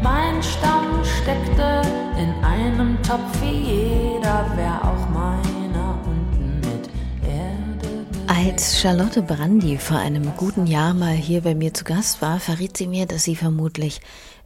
Mein 0.00 0.40
Stamm 0.40 1.02
steckte 1.02 1.82
in 2.16 2.32
einem 2.44 2.96
Topf 3.02 3.42
wie 3.42 3.72
jeder, 3.72 4.46
wär 4.54 4.80
auch 4.84 5.08
meiner 5.08 5.98
unten 6.06 6.60
mit 6.60 6.88
Erde. 7.26 8.06
Als 8.28 8.78
Charlotte 8.78 9.22
Brandy 9.22 9.76
vor 9.76 9.98
einem 9.98 10.32
guten 10.36 10.68
Jahr 10.68 10.94
mal 10.94 11.14
hier 11.14 11.40
bei 11.40 11.56
mir 11.56 11.74
zu 11.74 11.82
Gast 11.82 12.22
war, 12.22 12.38
verriet 12.38 12.76
sie 12.76 12.86
mir, 12.86 13.06
dass 13.06 13.24
sie 13.24 13.34
vermutlich 13.34 14.00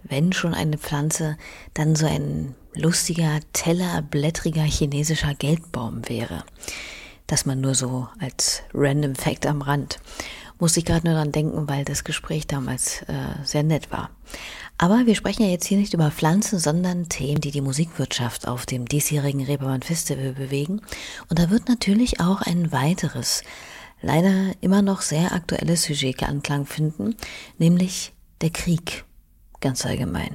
wenn 0.05 0.33
schon 0.33 0.55
eine 0.55 0.79
Pflanze, 0.79 1.37
dann 1.75 1.97
so 1.97 2.07
ein 2.07 2.55
lustiger, 2.75 3.41
teller, 3.53 4.03
blättriger 4.03 4.63
chinesischer 4.63 5.35
Geldbaum 5.35 6.09
wäre. 6.09 6.45
Das 7.29 7.47
man 7.47 7.61
nur 7.61 7.75
so 7.75 8.09
als 8.19 8.63
Random 8.75 9.15
Fact 9.15 9.47
am 9.47 9.63
Rand. 9.63 10.01
Muss 10.59 10.77
ich 10.77 10.85
gerade 10.85 11.07
nur 11.07 11.15
dran 11.15 11.31
denken, 11.31 11.69
weil 11.69 11.85
das 11.85 12.03
Gespräch 12.03 12.49
damals 12.49 13.03
äh, 13.03 13.45
sehr 13.45 13.63
nett 13.63 13.93
war. 13.93 14.11
Aber 14.77 15.07
wir 15.07 15.15
sprechen 15.15 15.43
ja 15.43 15.49
jetzt 15.49 15.67
hier 15.67 15.79
nicht 15.79 15.95
über 15.95 16.11
Pflanzen, 16.11 16.59
sondern 16.59 17.09
Themen, 17.09 17.41
die 17.41 17.51
die 17.51 17.61
Musikwirtschaft 17.61 18.49
auf 18.49 18.65
dem 18.65 18.87
diesjährigen 18.87 19.45
Reeperbahn 19.45 19.83
Festival 19.83 20.33
bewegen. 20.33 20.81
Und 21.29 21.39
da 21.39 21.51
wird 21.51 21.69
natürlich 21.69 22.19
auch 22.19 22.43
ein 22.43 22.73
weiteres, 22.73 23.43
leider 24.01 24.53
immer 24.61 24.83
noch 24.83 25.03
sehr 25.03 25.33
aktuelles 25.33 25.85
Sujet 25.85 26.23
Anklang 26.23 26.65
finden, 26.65 27.15
nämlich 27.59 28.13
der 28.41 28.51
Krieg 28.51 29.05
ganz 29.61 29.85
allgemein. 29.85 30.35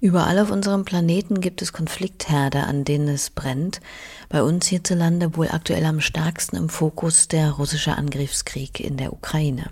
Überall 0.00 0.38
auf 0.38 0.50
unserem 0.50 0.84
Planeten 0.84 1.40
gibt 1.40 1.62
es 1.62 1.72
Konfliktherde, 1.72 2.64
an 2.64 2.84
denen 2.84 3.08
es 3.08 3.30
brennt. 3.30 3.80
Bei 4.28 4.42
uns 4.42 4.66
hierzulande 4.66 5.36
wohl 5.36 5.48
aktuell 5.48 5.84
am 5.84 6.00
stärksten 6.00 6.56
im 6.56 6.68
Fokus 6.68 7.28
der 7.28 7.52
russische 7.52 7.96
Angriffskrieg 7.96 8.80
in 8.80 8.96
der 8.96 9.12
Ukraine. 9.12 9.70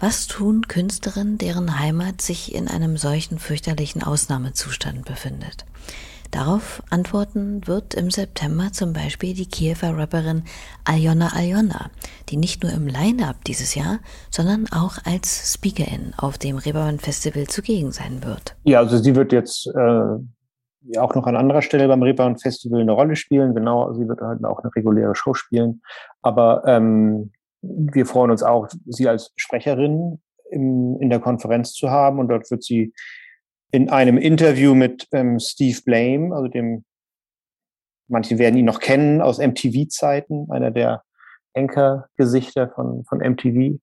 Was 0.00 0.26
tun 0.26 0.66
Künstlerinnen, 0.66 1.38
deren 1.38 1.78
Heimat 1.78 2.22
sich 2.22 2.54
in 2.54 2.66
einem 2.66 2.96
solchen 2.96 3.38
fürchterlichen 3.38 4.02
Ausnahmezustand 4.02 5.04
befindet? 5.04 5.64
Darauf 6.32 6.82
antworten 6.88 7.60
wird 7.66 7.92
im 7.92 8.10
September 8.10 8.72
zum 8.72 8.94
Beispiel 8.94 9.34
die 9.34 9.44
Kiewer 9.44 9.98
Rapperin 9.98 10.44
Aljona 10.82 11.28
Aljona, 11.36 11.90
die 12.30 12.38
nicht 12.38 12.62
nur 12.62 12.72
im 12.72 12.86
Line-Up 12.86 13.44
dieses 13.44 13.74
Jahr, 13.74 13.98
sondern 14.30 14.66
auch 14.72 14.96
als 15.04 15.52
Speakerin 15.52 16.14
auf 16.16 16.38
dem 16.38 16.56
Reeperbahn 16.56 17.00
Festival 17.00 17.46
zugegen 17.48 17.92
sein 17.92 18.24
wird. 18.24 18.56
Ja, 18.64 18.78
also 18.78 18.96
sie 18.96 19.14
wird 19.14 19.30
jetzt 19.30 19.66
äh, 19.66 20.98
auch 20.98 21.14
noch 21.14 21.26
an 21.26 21.36
anderer 21.36 21.60
Stelle 21.60 21.86
beim 21.86 22.02
Reeperbahn 22.02 22.38
Festival 22.38 22.80
eine 22.80 22.92
Rolle 22.92 23.14
spielen. 23.14 23.54
Genau, 23.54 23.92
sie 23.92 24.08
wird 24.08 24.22
halt 24.22 24.42
auch 24.46 24.60
eine 24.62 24.74
reguläre 24.74 25.14
Show 25.14 25.34
spielen. 25.34 25.82
Aber 26.22 26.62
ähm, 26.66 27.32
wir 27.60 28.06
freuen 28.06 28.30
uns 28.30 28.42
auch, 28.42 28.68
sie 28.86 29.06
als 29.06 29.34
Sprecherin 29.36 30.18
im, 30.50 30.96
in 30.98 31.10
der 31.10 31.20
Konferenz 31.20 31.74
zu 31.74 31.90
haben. 31.90 32.18
Und 32.18 32.28
dort 32.28 32.50
wird 32.50 32.64
sie 32.64 32.94
in 33.72 33.88
einem 33.88 34.18
Interview 34.18 34.74
mit 34.74 35.08
ähm, 35.12 35.40
Steve 35.40 35.78
Blame, 35.84 36.34
also 36.34 36.46
dem, 36.46 36.84
manche 38.06 38.38
werden 38.38 38.56
ihn 38.56 38.66
noch 38.66 38.80
kennen 38.80 39.20
aus 39.22 39.38
MTV-Zeiten, 39.38 40.50
einer 40.50 40.70
der 40.70 41.02
Anchor-Gesichter 41.54 42.70
von, 42.74 43.04
von 43.04 43.18
MTV 43.18 43.78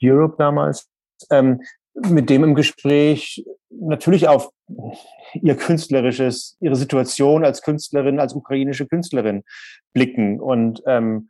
Europe 0.00 0.36
damals, 0.38 0.88
ähm, 1.30 1.60
mit 1.94 2.30
dem 2.30 2.44
im 2.44 2.54
Gespräch 2.54 3.44
natürlich 3.68 4.28
auf 4.28 4.50
ihr 5.34 5.56
künstlerisches, 5.56 6.56
ihre 6.60 6.76
Situation 6.76 7.44
als 7.44 7.62
Künstlerin, 7.62 8.20
als 8.20 8.34
ukrainische 8.34 8.86
Künstlerin 8.86 9.42
blicken 9.92 10.40
und 10.40 10.82
ähm, 10.86 11.28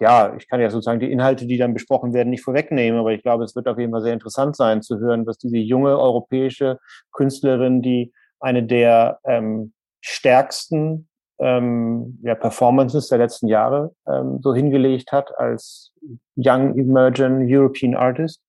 ja, 0.00 0.34
ich 0.36 0.48
kann 0.48 0.60
ja 0.60 0.70
sozusagen 0.70 1.00
die 1.00 1.10
Inhalte, 1.10 1.46
die 1.46 1.58
dann 1.58 1.74
besprochen 1.74 2.12
werden, 2.12 2.30
nicht 2.30 2.44
vorwegnehmen, 2.44 3.00
aber 3.00 3.12
ich 3.12 3.22
glaube, 3.22 3.44
es 3.44 3.56
wird 3.56 3.66
auf 3.66 3.78
jeden 3.78 3.92
Fall 3.92 4.02
sehr 4.02 4.12
interessant 4.12 4.56
sein 4.56 4.82
zu 4.82 4.98
hören, 4.98 5.26
was 5.26 5.38
diese 5.38 5.56
junge 5.56 5.98
europäische 5.98 6.78
Künstlerin, 7.12 7.82
die 7.82 8.12
eine 8.40 8.62
der 8.62 9.18
ähm, 9.24 9.72
stärksten 10.00 11.08
ähm, 11.40 12.18
ja, 12.22 12.34
Performances 12.34 13.08
der 13.08 13.18
letzten 13.18 13.48
Jahre 13.48 13.94
ähm, 14.06 14.40
so 14.42 14.54
hingelegt 14.54 15.12
hat 15.12 15.36
als 15.38 15.92
Young 16.36 16.76
Emerging 16.78 17.46
European 17.48 17.94
Artist, 17.94 18.42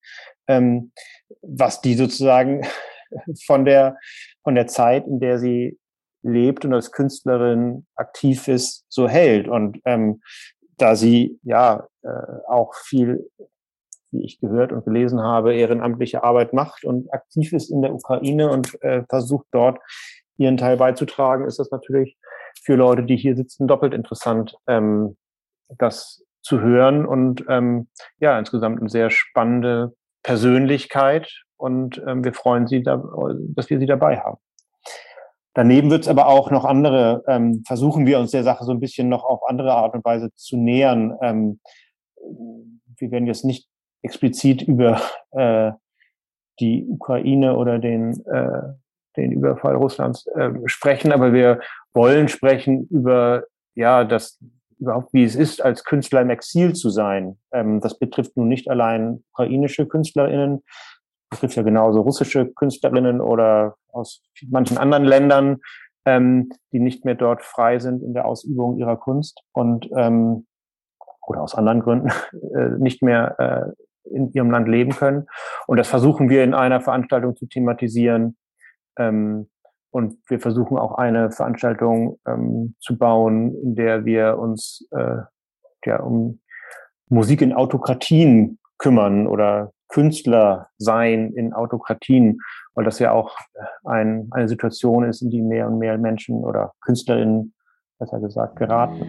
ähm, 0.48 0.91
was 1.41 1.82
die 1.82 1.96
sozusagen 1.96 2.65
von 3.46 3.65
der, 3.65 3.98
von 4.44 4.56
der 4.56 4.68
Zeit, 4.68 5.08
in 5.08 5.20
der 5.20 5.39
sie 5.39 5.77
lebt 6.22 6.65
und 6.65 6.74
als 6.74 6.91
Künstlerin 6.91 7.86
aktiv 7.96 8.48
ist, 8.48 8.86
so 8.89 9.08
hält. 9.08 9.48
Und 9.48 9.79
ähm, 9.86 10.22
da 10.81 10.95
sie 10.95 11.39
ja 11.43 11.88
äh, 12.03 12.09
auch 12.48 12.74
viel, 12.75 13.29
wie 14.12 14.24
ich 14.24 14.39
gehört 14.39 14.71
und 14.71 14.86
gelesen 14.86 15.21
habe, 15.21 15.53
ehrenamtliche 15.53 16.24
Arbeit 16.24 16.53
macht 16.53 16.83
und 16.83 17.13
aktiv 17.13 17.53
ist 17.53 17.69
in 17.69 17.81
der 17.81 17.93
Ukraine 17.93 18.50
und 18.50 18.81
äh, 18.83 19.03
versucht 19.07 19.48
dort 19.51 19.79
ihren 20.38 20.57
Teil 20.57 20.77
beizutragen, 20.77 21.45
ist 21.45 21.59
das 21.59 21.69
natürlich 21.71 22.17
für 22.63 22.75
Leute, 22.75 23.03
die 23.03 23.17
hier 23.17 23.36
sitzen, 23.36 23.67
doppelt 23.67 23.93
interessant, 23.93 24.55
ähm, 24.67 25.17
das 25.77 26.24
zu 26.41 26.62
hören 26.62 27.05
und 27.05 27.45
ähm, 27.50 27.89
ja, 28.19 28.39
insgesamt 28.39 28.79
eine 28.79 28.89
sehr 28.89 29.09
spannende 29.09 29.93
Persönlichkeit 30.24 31.31
und 31.57 32.01
ähm, 32.07 32.24
wir 32.24 32.33
freuen 32.33 32.67
Sie, 32.67 32.81
da, 32.81 33.03
dass 33.55 33.69
wir 33.69 33.79
Sie 33.79 33.86
dabei 33.86 34.17
haben. 34.19 34.38
Daneben 35.60 35.92
wird 35.92 36.04
es 36.04 36.08
aber 36.08 36.28
auch 36.28 36.51
noch 36.51 36.63
andere, 36.63 37.22
ähm, 37.28 37.63
versuchen 37.68 38.06
wir 38.06 38.18
uns 38.18 38.32
der 38.32 38.46
Sache 38.46 38.63
so 38.63 38.72
ein 38.72 38.80
bisschen 38.80 39.10
noch 39.10 39.25
auf 39.25 39.42
andere 39.46 39.74
Art 39.74 39.94
und 39.94 40.06
Weise 40.06 40.34
zu 40.36 40.56
nähern. 40.56 41.18
Ähm, 41.22 41.60
wir 42.98 43.12
werden 43.12 43.28
jetzt 43.28 43.44
nicht 43.44 43.68
explizit 44.01 44.62
über 44.62 45.01
äh, 45.32 45.74
die 46.62 46.86
Ukraine 46.88 47.58
oder 47.58 47.78
den, 47.78 48.25
äh, 48.28 48.74
den 49.18 49.34
Überfall 49.34 49.75
Russlands 49.75 50.28
äh, 50.28 50.51
sprechen, 50.63 51.12
aber 51.12 51.34
wir 51.34 51.60
wollen 51.94 52.30
sprechen 52.30 52.88
über 52.89 53.44
ja 53.75 54.06
das 54.06 54.39
überhaupt, 54.80 55.12
wie 55.12 55.25
es 55.25 55.36
ist, 55.36 55.62
als 55.62 55.84
Künstler 55.84 56.22
im 56.22 56.30
Exil 56.30 56.72
zu 56.72 56.89
sein. 56.89 57.38
Ähm, 57.51 57.82
das 57.82 58.00
betrifft 58.00 58.38
nun 58.38 58.48
nicht 58.48 58.70
allein 58.70 59.25
ukrainische 59.34 59.88
KünstlerInnen, 59.88 60.63
betrifft 61.30 61.58
ja 61.58 61.63
genauso 61.63 62.00
russische 62.00 62.46
Künstlerinnen 62.46 63.20
oder 63.20 63.75
aus 63.91 64.24
manchen 64.48 64.77
anderen 64.77 65.05
Ländern, 65.05 65.58
ähm, 66.05 66.51
die 66.72 66.79
nicht 66.79 67.05
mehr 67.05 67.15
dort 67.15 67.43
frei 67.43 67.79
sind 67.79 68.03
in 68.03 68.13
der 68.13 68.25
Ausübung 68.25 68.77
ihrer 68.77 68.98
Kunst 68.98 69.43
und 69.53 69.89
ähm, 69.96 70.46
oder 71.27 71.41
aus 71.43 71.55
anderen 71.55 71.81
Gründen 71.81 72.10
äh, 72.55 72.69
nicht 72.79 73.01
mehr 73.01 73.36
äh, 73.39 74.15
in 74.15 74.31
ihrem 74.31 74.50
Land 74.50 74.67
leben 74.67 74.91
können. 74.91 75.27
Und 75.67 75.77
das 75.77 75.88
versuchen 75.88 76.29
wir 76.29 76.43
in 76.43 76.53
einer 76.53 76.81
Veranstaltung 76.81 77.36
zu 77.36 77.46
thematisieren. 77.46 78.38
Ähm, 78.98 79.50
und 79.91 80.17
wir 80.27 80.39
versuchen 80.39 80.77
auch 80.77 80.96
eine 80.96 81.31
Veranstaltung 81.31 82.19
ähm, 82.27 82.75
zu 82.79 82.98
bauen, 82.98 83.55
in 83.55 83.75
der 83.75 84.05
wir 84.05 84.38
uns 84.38 84.88
äh, 84.91 85.17
ja, 85.86 86.00
um 86.01 86.41
Musik 87.08 87.41
in 87.41 87.53
Autokratien 87.53 88.60
kümmern 88.77 89.27
oder 89.27 89.72
Künstler 89.88 90.69
sein 90.78 91.33
in 91.35 91.52
Autokratien, 91.52 92.40
weil 92.75 92.85
das 92.85 92.99
ja 92.99 93.12
auch 93.12 93.37
ein, 93.85 94.28
eine 94.33 94.49
Situation 94.49 95.04
ist, 95.04 95.23
in 95.23 95.31
die 95.31 95.43
mehr 95.43 95.66
und 95.69 95.78
mehr 95.78 95.99
Menschen 95.99 96.45
oder 96.45 96.73
KünstlerInnen, 96.81 97.54
besser 97.99 98.21
gesagt, 98.21 98.57
geraten. 98.57 99.02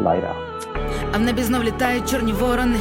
Leider. 0.00 0.34
А 1.12 1.18
в 1.18 1.20
небі 1.20 1.42
знов 1.42 1.64
літають 1.64 2.08
чорні 2.08 2.32
ворони. 2.32 2.76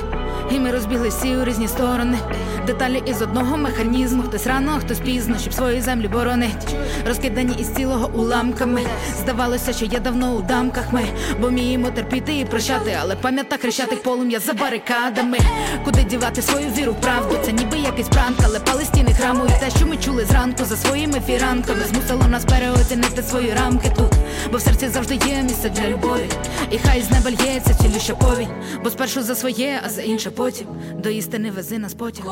І 0.50 0.58
ми 0.58 0.70
розбіглись 0.70 1.14
всі 1.14 1.36
у 1.36 1.44
різні 1.44 1.68
сторони. 1.68 2.18
Деталі 2.66 3.02
із 3.06 3.22
одного 3.22 3.56
механізму. 3.56 4.22
Хтось 4.22 4.46
рано, 4.46 4.78
хтось 4.80 4.98
пізно, 4.98 5.38
щоб 5.38 5.52
свої 5.54 5.80
землі 5.80 6.08
боронить. 6.08 6.76
Розкидані 7.08 7.54
із 7.58 7.68
цілого 7.68 8.10
уламками. 8.14 8.80
Здавалося, 9.22 9.72
що 9.72 9.84
я 9.84 9.98
давно 9.98 10.32
у 10.32 10.42
дамках 10.42 10.92
ми, 10.92 11.04
бо 11.40 11.48
вміємо 11.48 11.90
терпіти 11.90 12.38
і 12.38 12.44
прощати, 12.44 12.98
але 13.00 13.16
пам'ята 13.16 13.56
хрещатих 13.56 14.02
полум'я 14.02 14.40
за 14.40 14.52
барикадами. 14.52 15.38
Куди 15.84 16.02
дівати 16.04 16.42
свою 16.42 16.68
віру 16.68 16.92
в 16.92 17.00
правду? 17.00 17.36
Це 17.44 17.52
ніби 17.52 17.78
якийсь 17.78 18.08
пранк, 18.08 18.36
але 18.44 18.60
палестіни 18.60 19.14
храму 19.14 19.44
і 19.44 19.60
те, 19.64 19.70
що 19.76 19.86
ми 19.86 19.96
чули 19.96 20.24
зранку 20.24 20.64
за 20.64 20.76
своїми 20.76 21.20
фіранками, 21.26 21.80
змусило 21.88 22.28
нас 22.28 22.44
переоцінити 22.44 23.22
свої 23.22 23.52
рамки 23.52 23.92
тут, 23.96 24.12
бо 24.52 24.58
в 24.58 24.60
серці 24.60 24.88
завжди 24.88 25.14
є 25.26 25.42
місце 25.42 25.68
для 25.68 25.88
любові. 25.88 26.28
І 26.70 26.78
хай 26.78 27.02
з 27.02 27.10
неба 27.10 27.30
лється 27.30 27.74
цілюща 27.74 28.14
повінь, 28.14 28.48
бо 28.84 28.90
спершу 28.90 29.22
за 29.22 29.34
своє, 29.34 29.80
а 29.86 29.90
за 29.90 30.02
інше 30.02 30.23
потім 30.35 30.67
до 30.97 31.09
істини 31.09 31.51
вези 31.51 31.79
нас 31.79 31.93
потяг. 31.93 32.25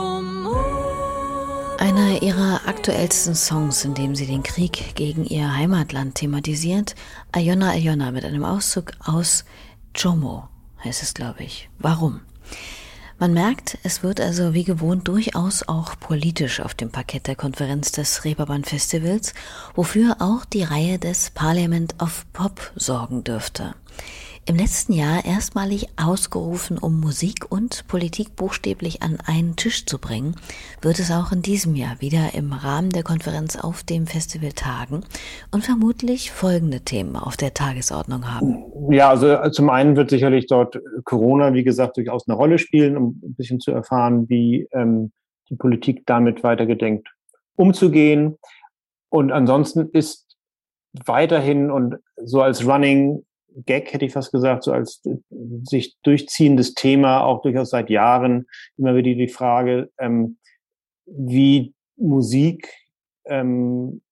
Einer 1.79 2.23
ihrer 2.23 2.61
aktuellsten 2.65 3.35
Songs, 3.35 3.85
in 3.85 3.93
dem 3.93 4.15
sie 4.15 4.25
den 4.25 4.41
Krieg 4.41 4.95
gegen 4.95 5.25
ihr 5.25 5.55
Heimatland 5.55 6.15
thematisiert, 6.15 6.95
Ayona 7.31 7.69
Ayona 7.69 8.09
mit 8.11 8.25
einem 8.25 8.43
Auszug 8.43 8.93
aus 9.05 9.45
Jomo, 9.95 10.49
heißt 10.83 11.03
es, 11.03 11.13
glaube 11.13 11.43
ich. 11.43 11.69
Warum? 11.77 12.21
Man 13.19 13.33
merkt, 13.33 13.79
es 13.83 14.03
wird 14.03 14.19
also 14.21 14.53
wie 14.53 14.63
gewohnt 14.63 15.07
durchaus 15.07 15.67
auch 15.67 15.99
politisch 15.99 16.59
auf 16.59 16.75
dem 16.75 16.91
Parkett 16.91 17.25
der 17.25 17.35
Konferenz 17.35 17.91
des 17.91 18.23
Reeperbahn 18.23 18.63
Festivals, 18.63 19.33
wofür 19.73 20.17
auch 20.19 20.45
die 20.45 20.63
Reihe 20.63 20.99
des 20.99 21.31
Parliament 21.31 21.95
of 21.99 22.25
Pop 22.31 22.71
sorgen 22.75 23.23
dürfte. 23.23 23.75
Im 24.44 24.56
letzten 24.56 24.92
Jahr 24.92 25.24
erstmalig 25.24 25.86
ausgerufen, 25.96 26.76
um 26.76 26.98
Musik 26.98 27.46
und 27.48 27.86
Politik 27.86 28.34
buchstäblich 28.34 29.00
an 29.00 29.18
einen 29.24 29.54
Tisch 29.54 29.86
zu 29.86 30.00
bringen, 30.00 30.34
wird 30.80 30.98
es 30.98 31.12
auch 31.12 31.30
in 31.30 31.42
diesem 31.42 31.76
Jahr 31.76 32.00
wieder 32.00 32.34
im 32.34 32.52
Rahmen 32.52 32.90
der 32.90 33.04
Konferenz 33.04 33.56
auf 33.56 33.84
dem 33.84 34.08
Festival 34.08 34.50
tagen 34.50 35.04
und 35.52 35.62
vermutlich 35.62 36.32
folgende 36.32 36.80
Themen 36.80 37.14
auf 37.14 37.36
der 37.36 37.54
Tagesordnung 37.54 38.34
haben. 38.34 38.64
Ja, 38.92 39.10
also 39.10 39.48
zum 39.50 39.70
einen 39.70 39.94
wird 39.94 40.10
sicherlich 40.10 40.48
dort 40.48 40.76
Corona, 41.04 41.54
wie 41.54 41.62
gesagt, 41.62 41.96
durchaus 41.96 42.26
eine 42.26 42.36
Rolle 42.36 42.58
spielen, 42.58 42.96
um 42.96 43.20
ein 43.22 43.34
bisschen 43.36 43.60
zu 43.60 43.70
erfahren, 43.70 44.28
wie 44.28 44.66
ähm, 44.72 45.12
die 45.50 45.56
Politik 45.56 46.02
damit 46.04 46.42
weiter 46.42 46.66
gedenkt 46.66 47.08
umzugehen. 47.54 48.38
Und 49.08 49.30
ansonsten 49.30 49.88
ist 49.92 50.36
weiterhin 51.06 51.70
und 51.70 51.98
so 52.16 52.42
als 52.42 52.66
Running 52.66 53.24
Gag, 53.66 53.92
hätte 53.92 54.04
ich 54.04 54.12
fast 54.12 54.32
gesagt, 54.32 54.64
so 54.64 54.72
als 54.72 55.02
äh, 55.04 55.16
sich 55.62 55.96
durchziehendes 56.02 56.74
Thema, 56.74 57.22
auch 57.22 57.42
durchaus 57.42 57.70
seit 57.70 57.90
Jahren, 57.90 58.46
immer 58.76 58.94
wieder 58.94 59.14
die 59.14 59.28
Frage, 59.28 59.90
ähm, 59.98 60.38
wie 61.06 61.74
Musik, 61.96 62.68
ähm, 63.26 64.02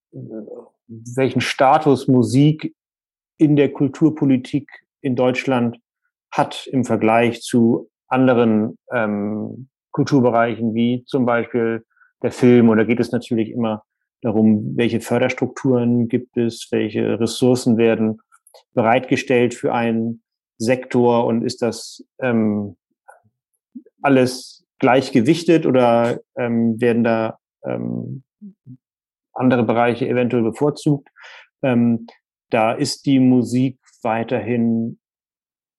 welchen 0.89 1.41
Status 1.41 2.09
Musik 2.09 2.75
in 3.39 3.57
der 3.57 3.73
Kulturpolitik 3.73 4.69
in 5.01 5.17
Deutschland 5.17 5.79
hat 6.31 6.67
im 6.67 6.85
Vergleich 6.85 7.41
zu 7.43 7.91
anderen 8.09 8.77
ähm, 8.93 9.69
Kulturbereichen, 9.93 10.75
wie 10.75 11.05
zum 11.07 11.25
Beispiel 11.25 11.85
der 12.23 12.33
Film. 12.33 12.69
Und 12.69 12.79
da 12.79 12.85
geht 12.85 13.01
es 13.01 13.13
natürlich 13.13 13.51
immer 13.51 13.85
darum, 14.21 14.77
welche 14.77 15.01
Förderstrukturen 15.01 16.09
gibt 16.09 16.37
es, 16.37 16.69
welche 16.71 17.19
Ressourcen 17.19 17.77
werden 17.77 18.21
bereitgestellt 18.75 19.55
für 19.55 19.73
einen 19.73 20.23
Sektor 20.59 21.27
und 21.27 21.43
ist 21.43 21.63
das 21.63 22.05
ähm, 22.21 22.77
alles 24.03 24.67
gleichgewichtet 24.79 25.67
oder 25.67 26.21
ähm, 26.37 26.81
werden 26.81 27.05
da 27.05 27.39
ähm, 27.65 28.25
andere 29.33 29.65
Bereiche 29.65 30.09
eventuell 30.09 30.43
bevorzugt? 30.43 31.09
Ähm, 31.63 32.07
da 32.51 32.73
ist 32.73 33.07
die 33.07 33.21
Musik 33.21 33.79
weiterhin 34.03 34.99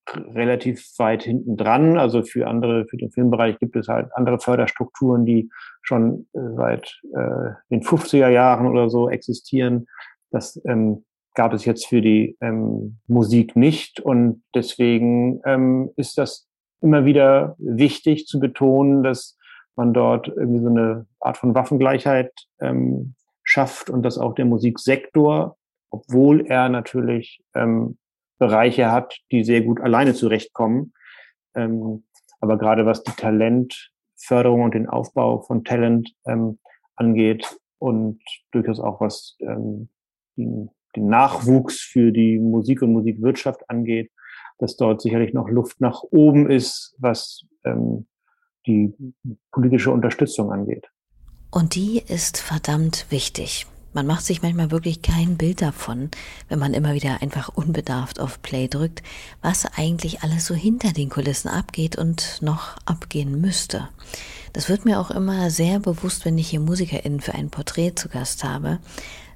relativ 0.10 0.88
weit 0.98 1.24
hinten 1.24 1.58
dran. 1.58 1.98
Also 1.98 2.24
für 2.24 2.48
andere, 2.48 2.86
für 2.88 2.98
den 2.98 3.12
Filmbereich 3.12 3.60
gibt 3.60 3.76
es 3.76 3.88
halt 3.88 4.10
andere 4.14 4.40
Förderstrukturen, 4.40 5.26
die 5.26 5.50
schon 5.82 6.28
äh, 6.34 6.40
seit 6.56 7.02
äh, 7.14 7.52
den 7.70 7.82
50er 7.82 8.30
Jahren 8.30 8.68
oder 8.68 8.90
so 8.90 9.10
existieren. 9.10 9.88
Das 10.32 10.60
ähm, 10.66 11.06
gab 11.34 11.54
es 11.54 11.66
jetzt 11.66 11.88
für 11.88 12.02
die 12.02 12.38
ähm, 12.42 12.98
Musik 13.08 13.56
nicht. 13.56 14.00
Und 14.00 14.44
deswegen 14.54 15.42
ähm, 15.46 15.92
ist 15.96 16.18
das 16.18 16.48
immer 16.82 17.06
wieder 17.06 17.56
wichtig 17.58 18.28
zu 18.28 18.40
betonen, 18.40 19.04
dass 19.04 19.38
man 19.76 19.94
dort 19.94 20.28
irgendwie 20.28 20.62
so 20.62 20.70
eine 20.70 21.06
Art 21.20 21.38
von 21.38 21.56
Waffengleichheit 21.56 22.34
ähm, 22.60 23.16
schafft 23.44 23.90
und 23.90 24.04
dass 24.04 24.18
auch 24.18 24.36
der 24.36 24.46
Musiksektor, 24.46 25.58
obwohl 25.90 26.46
er 26.48 26.70
natürlich 26.70 27.42
ähm, 27.56 27.98
Bereiche 28.38 28.92
hat, 28.92 29.20
die 29.32 29.44
sehr 29.44 29.62
gut 29.62 29.80
alleine 29.80 30.14
zurechtkommen, 30.14 30.94
ähm, 31.56 32.04
aber 32.40 32.58
gerade 32.58 32.86
was 32.86 33.04
die 33.04 33.12
Talentförderung 33.12 34.64
und 34.64 34.74
den 34.74 34.88
Aufbau 34.88 35.42
von 35.42 35.64
Talent 35.64 36.12
ähm, 36.26 36.60
angeht 36.96 37.58
und 37.78 38.20
durchaus 38.52 38.80
auch 38.80 39.00
was 39.00 39.38
ähm, 39.42 39.90
die 40.36 40.68
den 40.96 41.08
Nachwuchs 41.08 41.80
für 41.80 42.12
die 42.12 42.40
Musik 42.40 42.82
und 42.82 42.94
Musikwirtschaft 42.94 43.70
angeht, 43.70 44.12
dass 44.60 44.78
dort 44.78 45.02
sicherlich 45.02 45.34
noch 45.34 45.50
Luft 45.50 45.82
nach 45.82 46.04
oben 46.12 46.50
ist, 46.50 46.96
was 47.00 47.46
ähm, 47.64 48.06
die 48.68 48.94
politische 49.52 49.92
Unterstützung 49.92 50.52
angeht. 50.52 50.88
Und 51.50 51.76
die 51.76 52.02
ist 52.08 52.38
verdammt 52.38 53.08
wichtig. 53.10 53.68
Man 53.94 54.08
macht 54.08 54.24
sich 54.24 54.42
manchmal 54.42 54.72
wirklich 54.72 55.02
kein 55.02 55.36
Bild 55.36 55.62
davon, 55.62 56.10
wenn 56.48 56.60
man 56.60 56.74
immer 56.74 56.94
wieder 56.94 57.22
einfach 57.22 57.50
unbedarft 57.50 58.22
auf 58.22 58.42
Play 58.42 58.70
drückt, 58.70 59.04
was 59.42 59.66
eigentlich 59.78 60.22
alles 60.24 60.46
so 60.46 60.56
hinter 60.56 60.94
den 60.94 61.10
Kulissen 61.10 61.50
abgeht 61.50 61.98
und 61.98 62.38
noch 62.42 62.78
abgehen 62.86 63.42
müsste. 63.42 63.90
Das 64.54 64.70
wird 64.70 64.86
mir 64.86 65.00
auch 65.00 65.12
immer 65.12 65.50
sehr 65.50 65.80
bewusst, 65.80 66.24
wenn 66.24 66.38
ich 66.38 66.50
hier 66.50 66.62
MusikerInnen 66.62 67.20
für 67.20 67.34
ein 67.34 67.50
Porträt 67.50 67.96
zu 67.96 68.08
Gast 68.08 68.46
habe, 68.46 68.80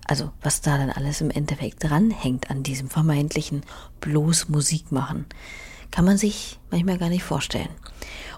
also 0.06 0.32
was 0.41 0.62
da 0.62 0.78
dann 0.78 0.89
alles 0.89 1.22
im 1.22 1.32
Endeffekt 1.32 1.84
dranhängt 1.84 2.50
an 2.50 2.63
diesem 2.63 2.89
vermeintlichen 2.89 3.62
bloß 4.02 4.50
Musik 4.50 4.91
machen, 4.91 5.26
kann 5.91 6.06
man 6.06 6.18
sich 6.18 6.60
manchmal 6.72 6.98
gar 6.98 7.10
nicht 7.10 7.24
vorstellen. 7.24 7.70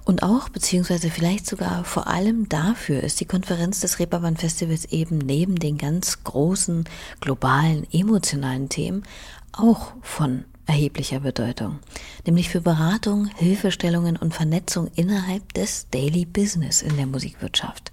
Und 0.06 0.24
auch, 0.24 0.48
beziehungsweise 0.48 1.10
vielleicht 1.10 1.46
sogar 1.46 1.84
vor 1.84 2.08
allem 2.08 2.48
dafür 2.48 3.04
ist 3.04 3.20
die 3.20 3.26
Konferenz 3.26 3.82
des 3.82 4.00
Reeperbahn 4.00 4.38
Festivals 4.38 4.86
eben 4.86 5.18
neben 5.18 5.56
den 5.56 5.78
ganz 5.78 6.24
großen, 6.24 6.86
globalen, 7.20 7.86
emotionalen 7.92 8.70
Themen 8.70 9.04
auch 9.52 9.94
von 10.02 10.46
erheblicher 10.68 11.22
Bedeutung, 11.22 11.80
nämlich 12.26 12.50
für 12.50 12.62
Beratung, 12.62 13.28
Hilfestellungen 13.36 14.18
und 14.18 14.34
Vernetzung 14.34 14.90
innerhalb 14.96 15.54
des 15.54 15.90
Daily 15.90 16.26
Business 16.26 16.82
in 16.82 16.96
der 16.98 17.08
Musikwirtschaft. 17.08 17.92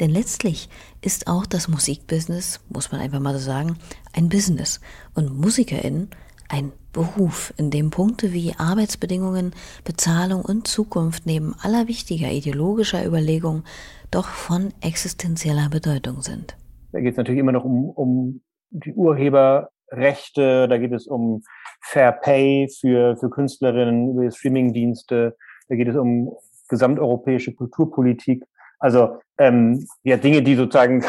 Denn 0.00 0.10
letztlich 0.10 0.68
ist 1.02 1.26
auch 1.26 1.46
das 1.46 1.68
Musikbusiness, 1.68 2.60
muss 2.70 2.90
man 2.90 3.00
einfach 3.00 3.20
mal 3.20 3.34
so 3.34 3.40
sagen, 3.40 3.76
ein 4.12 4.28
Business 4.28 4.80
und 5.14 5.38
MusikerInnen 5.38 6.08
ein 6.48 6.72
Beruf, 6.92 7.52
in 7.56 7.70
dem 7.70 7.90
Punkte 7.90 8.32
wie 8.32 8.54
Arbeitsbedingungen, 8.56 9.52
Bezahlung 9.84 10.42
und 10.42 10.68
Zukunft 10.68 11.26
neben 11.26 11.54
aller 11.60 11.88
wichtiger 11.88 12.30
ideologischer 12.30 13.04
Überlegungen 13.04 13.64
doch 14.10 14.28
von 14.28 14.72
existenzieller 14.80 15.68
Bedeutung 15.70 16.22
sind. 16.22 16.56
Da 16.92 17.00
geht 17.00 17.12
es 17.12 17.16
natürlich 17.16 17.40
immer 17.40 17.52
noch 17.52 17.64
um, 17.64 17.90
um 17.90 18.40
die 18.70 18.92
Urheberrechte, 19.90 20.68
da 20.68 20.78
geht 20.78 20.92
es 20.92 21.06
um 21.06 21.42
Fair 21.80 22.12
Pay 22.12 22.68
für, 22.68 23.16
für 23.16 23.30
Künstlerinnen 23.30 24.10
über 24.10 24.24
die 24.24 24.30
Streamingdienste, 24.30 25.36
da 25.68 25.74
geht 25.74 25.88
es 25.88 25.96
um 25.96 26.36
gesamteuropäische 26.68 27.54
Kulturpolitik. 27.54 28.44
Also 28.78 29.18
ähm, 29.38 29.86
ja 30.02 30.16
Dinge, 30.16 30.42
die 30.42 30.56
sozusagen 30.56 31.04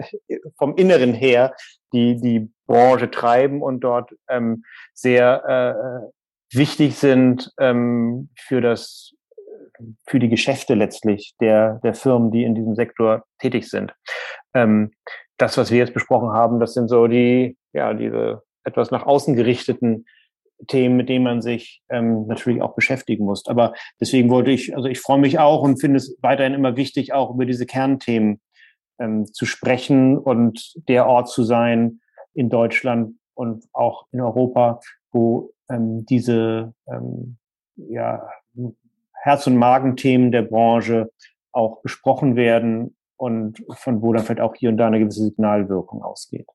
vom 0.58 0.76
Inneren 0.76 1.14
her 1.14 1.54
die 1.92 2.20
die 2.20 2.50
Branche 2.66 3.10
treiben 3.10 3.62
und 3.62 3.80
dort 3.80 4.10
ähm, 4.28 4.64
sehr 4.94 6.10
äh, 6.52 6.56
wichtig 6.56 6.96
sind 6.96 7.52
ähm, 7.58 8.30
für 8.36 8.60
das 8.60 9.12
für 10.06 10.18
die 10.18 10.28
Geschäfte 10.28 10.74
letztlich 10.74 11.34
der 11.40 11.80
der 11.84 11.94
Firmen, 11.94 12.30
die 12.30 12.44
in 12.44 12.54
diesem 12.54 12.74
Sektor 12.74 13.24
tätig 13.38 13.70
sind. 13.70 13.94
Ähm, 14.52 14.92
das, 15.38 15.56
was 15.56 15.70
wir 15.70 15.78
jetzt 15.78 15.94
besprochen 15.94 16.32
haben, 16.32 16.60
das 16.60 16.74
sind 16.74 16.88
so 16.88 17.06
die 17.06 17.56
ja 17.74 17.94
diese 17.94 18.42
etwas 18.64 18.90
nach 18.90 19.04
außen 19.06 19.36
gerichteten 19.36 20.06
Themen, 20.68 20.96
mit 20.96 21.08
denen 21.08 21.24
man 21.24 21.42
sich 21.42 21.82
ähm, 21.90 22.26
natürlich 22.26 22.62
auch 22.62 22.74
beschäftigen 22.74 23.24
muss. 23.24 23.46
Aber 23.46 23.74
deswegen 24.00 24.30
wollte 24.30 24.50
ich, 24.50 24.74
also 24.74 24.88
ich 24.88 25.00
freue 25.00 25.18
mich 25.18 25.38
auch 25.38 25.62
und 25.62 25.80
finde 25.80 25.98
es 25.98 26.16
weiterhin 26.22 26.54
immer 26.54 26.76
wichtig, 26.76 27.12
auch 27.12 27.34
über 27.34 27.44
diese 27.44 27.66
Kernthemen 27.66 28.40
ähm, 28.98 29.26
zu 29.26 29.46
sprechen 29.46 30.16
und 30.16 30.74
der 30.88 31.06
Ort 31.06 31.28
zu 31.28 31.42
sein 31.42 32.00
in 32.32 32.48
Deutschland 32.48 33.16
und 33.34 33.64
auch 33.72 34.06
in 34.12 34.20
Europa, 34.20 34.80
wo 35.10 35.52
ähm, 35.68 36.06
diese 36.06 36.72
ähm, 36.86 37.36
ja, 37.76 38.28
Herz- 39.12 39.46
und 39.46 39.56
Magenthemen 39.56 40.30
der 40.32 40.42
Branche 40.42 41.10
auch 41.52 41.82
besprochen 41.82 42.36
werden 42.36 42.96
und 43.16 43.62
von 43.70 44.02
wo 44.02 44.12
dann 44.12 44.24
vielleicht 44.24 44.40
auch 44.40 44.54
hier 44.54 44.70
und 44.70 44.76
da 44.76 44.86
eine 44.86 44.98
gewisse 44.98 45.24
Signalwirkung 45.24 46.02
ausgeht. 46.02 46.46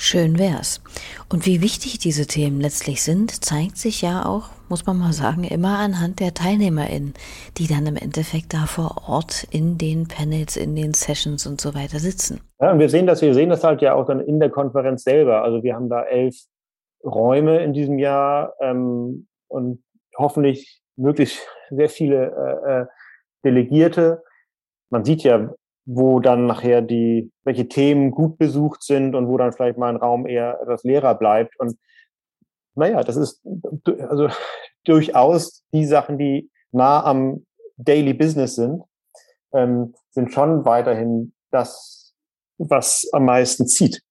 Schön 0.00 0.38
wär's. 0.38 0.80
Und 1.28 1.44
wie 1.44 1.60
wichtig 1.60 1.98
diese 1.98 2.28
Themen 2.28 2.60
letztlich 2.60 3.02
sind, 3.02 3.44
zeigt 3.44 3.76
sich 3.76 4.00
ja 4.00 4.24
auch, 4.24 4.50
muss 4.68 4.86
man 4.86 4.96
mal 4.96 5.12
sagen, 5.12 5.42
immer 5.42 5.80
anhand 5.80 6.20
der 6.20 6.32
TeilnehmerInnen, 6.34 7.14
die 7.56 7.66
dann 7.66 7.84
im 7.84 7.96
Endeffekt 7.96 8.54
da 8.54 8.66
vor 8.66 9.08
Ort 9.08 9.48
in 9.50 9.76
den 9.76 10.06
Panels, 10.06 10.56
in 10.56 10.76
den 10.76 10.94
Sessions 10.94 11.48
und 11.48 11.60
so 11.60 11.74
weiter 11.74 11.98
sitzen. 11.98 12.40
Ja, 12.60 12.70
und 12.70 12.78
wir 12.78 12.88
sehen 12.88 13.08
das, 13.08 13.22
wir 13.22 13.34
sehen 13.34 13.50
das 13.50 13.64
halt 13.64 13.82
ja 13.82 13.94
auch 13.94 14.06
dann 14.06 14.20
in 14.20 14.38
der 14.38 14.50
Konferenz 14.50 15.02
selber. 15.02 15.42
Also 15.42 15.64
wir 15.64 15.74
haben 15.74 15.88
da 15.88 16.04
elf 16.04 16.36
Räume 17.04 17.64
in 17.64 17.72
diesem 17.72 17.98
Jahr 17.98 18.54
ähm, 18.60 19.26
und 19.48 19.82
hoffentlich 20.16 20.80
möglichst 20.94 21.40
sehr 21.70 21.88
viele 21.88 22.62
äh, 22.64 22.82
äh 22.82 22.86
Delegierte. 23.44 24.22
Man 24.90 25.04
sieht 25.04 25.24
ja, 25.24 25.50
wo 25.90 26.20
dann 26.20 26.44
nachher 26.44 26.82
die, 26.82 27.32
welche 27.44 27.66
Themen 27.66 28.10
gut 28.10 28.36
besucht 28.36 28.82
sind 28.82 29.14
und 29.14 29.26
wo 29.26 29.38
dann 29.38 29.54
vielleicht 29.54 29.78
mal 29.78 29.88
ein 29.88 29.96
Raum 29.96 30.26
eher 30.26 30.60
etwas 30.60 30.84
leerer 30.84 31.14
bleibt. 31.14 31.58
Und 31.58 31.78
naja, 32.74 33.02
das 33.02 33.16
ist 33.16 33.42
also 34.06 34.28
durchaus 34.84 35.64
die 35.72 35.86
Sachen, 35.86 36.18
die 36.18 36.50
nah 36.72 37.02
am 37.02 37.46
Daily 37.78 38.12
Business 38.12 38.56
sind, 38.56 38.82
ähm, 39.54 39.94
sind 40.10 40.30
schon 40.30 40.66
weiterhin 40.66 41.32
das, 41.50 42.14
was 42.58 43.08
am 43.12 43.24
meisten 43.24 43.66
zieht. 43.66 44.02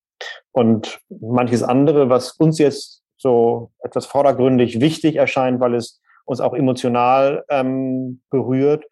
Und 0.54 1.00
manches 1.10 1.62
andere, 1.62 2.10
was 2.10 2.32
uns 2.32 2.58
jetzt 2.58 3.04
so 3.18 3.70
etwas 3.84 4.08
vordergründig 4.08 4.82
wichtig 4.82 5.18
erscheint, 5.18 5.60
weil 5.60 5.76
es 5.76 6.02
uns 6.26 6.42
auch 6.42 6.56
emotional 6.56 7.46
ähm, 7.50 8.22
berührt, 8.32 8.84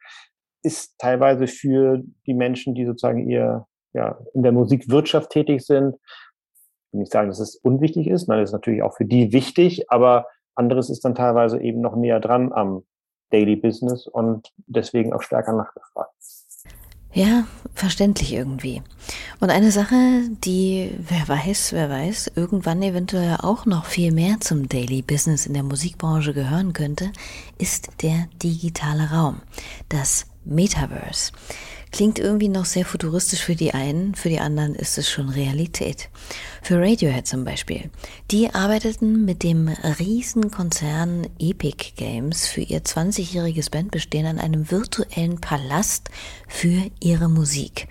ist 0.65 0.97
teilweise 0.97 1.47
für 1.47 2.01
die 2.25 2.34
Menschen, 2.34 2.75
die 2.75 2.86
sozusagen 2.86 3.30
ihr 3.30 3.65
ja, 3.93 4.19
in 4.34 4.43
der 4.43 4.51
Musikwirtschaft 4.51 5.30
tätig 5.30 5.65
sind, 5.65 5.95
ich 5.95 6.93
will 6.93 6.99
nicht 7.01 7.12
sagen, 7.12 7.30
dass 7.30 7.39
es 7.39 7.56
unwichtig 7.56 8.08
ist, 8.08 8.28
nein, 8.28 8.39
das 8.39 8.49
ist 8.49 8.54
natürlich 8.54 8.82
auch 8.82 8.95
für 8.95 9.06
die 9.06 9.32
wichtig, 9.32 9.89
aber 9.89 10.28
anderes 10.56 10.89
ist 10.89 11.06
dann 11.06 11.15
teilweise 11.15 11.62
eben 11.62 11.82
noch 11.82 11.95
näher 11.95 12.19
dran 12.19 12.51
am 12.51 12.84
Daily 13.32 13.56
Business 13.56 14.08
und 14.08 14.51
deswegen 14.67 15.13
auch 15.13 15.21
stärker 15.21 15.54
nachgefragt. 15.54 16.12
Ja, 17.15 17.47
verständlich 17.73 18.34
irgendwie. 18.34 18.82
Und 19.39 19.49
eine 19.49 19.71
Sache, 19.71 19.95
die, 20.43 20.93
wer 20.99 21.25
weiß, 21.25 21.71
wer 21.71 21.89
weiß, 21.89 22.34
irgendwann 22.36 22.82
eventuell 22.82 23.38
auch 23.41 23.65
noch 23.65 23.86
viel 23.86 24.12
mehr 24.12 24.41
zum 24.41 24.67
Daily 24.67 25.01
Business 25.01 25.45
in 25.45 25.54
der 25.54 25.63
Musikbranche 25.63 26.34
gehören 26.34 26.73
könnte, 26.73 27.13
ist 27.58 28.04
der 28.04 28.28
digitale 28.43 29.12
Raum. 29.12 29.41
Das 29.88 30.25
Metaverse. 30.46 31.32
Klingt 31.92 32.20
irgendwie 32.20 32.50
noch 32.50 32.66
sehr 32.66 32.86
futuristisch 32.86 33.42
für 33.42 33.56
die 33.56 33.74
einen, 33.74 34.16
für 34.16 34.28
die 34.28 34.40
anderen 34.40 34.76
ist 34.76 34.98
es 34.98 35.10
schon 35.10 35.30
Realität. 35.30 36.10
Für 36.62 36.78
Radiohead 36.78 37.26
zum 37.26 37.46
Beispiel. 37.46 37.90
Die 38.32 38.54
arbeiteten 38.54 39.24
mit 39.24 39.44
dem 39.44 39.70
Riesenkonzern 39.70 41.28
Epic 41.40 41.94
Games 41.96 42.48
für 42.48 42.62
ihr 42.62 42.82
20-jähriges 42.84 43.72
Bandbestehen 43.72 44.26
an 44.26 44.40
einem 44.40 44.70
virtuellen 44.72 45.40
Palast 45.40 46.10
für 46.50 46.92
ihre 47.00 47.30
Musik. 47.30 47.88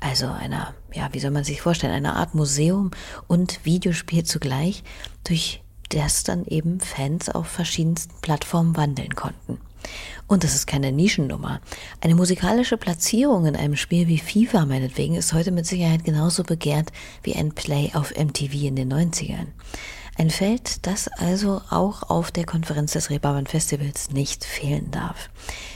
Also 0.00 0.26
einer, 0.26 0.74
ja, 0.92 1.08
wie 1.12 1.20
soll 1.20 1.30
man 1.30 1.44
sich 1.44 1.60
vorstellen, 1.60 1.92
einer 1.92 2.16
Art 2.16 2.34
Museum 2.34 2.90
und 3.26 3.64
Videospiel 3.64 4.24
zugleich, 4.24 4.82
durch 5.24 5.62
das 5.90 6.22
dann 6.22 6.44
eben 6.44 6.80
Fans 6.80 7.28
auf 7.28 7.46
verschiedensten 7.46 8.14
Plattformen 8.20 8.76
wandeln 8.76 9.14
konnten. 9.14 9.58
Und 10.26 10.44
das 10.44 10.54
ist 10.54 10.66
keine 10.66 10.92
Nischennummer. 10.92 11.60
Eine 12.00 12.14
musikalische 12.14 12.76
Platzierung 12.76 13.46
in 13.46 13.56
einem 13.56 13.76
Spiel 13.76 14.08
wie 14.08 14.18
FIFA 14.18 14.66
meinetwegen 14.66 15.14
ist 15.14 15.32
heute 15.32 15.50
mit 15.52 15.66
Sicherheit 15.66 16.04
genauso 16.04 16.42
begehrt 16.42 16.92
wie 17.22 17.34
ein 17.34 17.52
Play 17.52 17.90
auf 17.94 18.12
MTV 18.16 18.54
in 18.64 18.76
den 18.76 18.92
90ern. 18.92 19.46
Ein 20.18 20.30
Feld, 20.30 20.84
das 20.84 21.06
also 21.06 21.60
auch 21.70 22.10
auf 22.10 22.32
der 22.32 22.44
Konferenz 22.44 22.92
des 22.92 23.08
Reeperbahn 23.08 23.46
Festivals 23.46 24.10
nicht 24.10 24.44
fehlen 24.44 24.90
darf. 24.90 25.30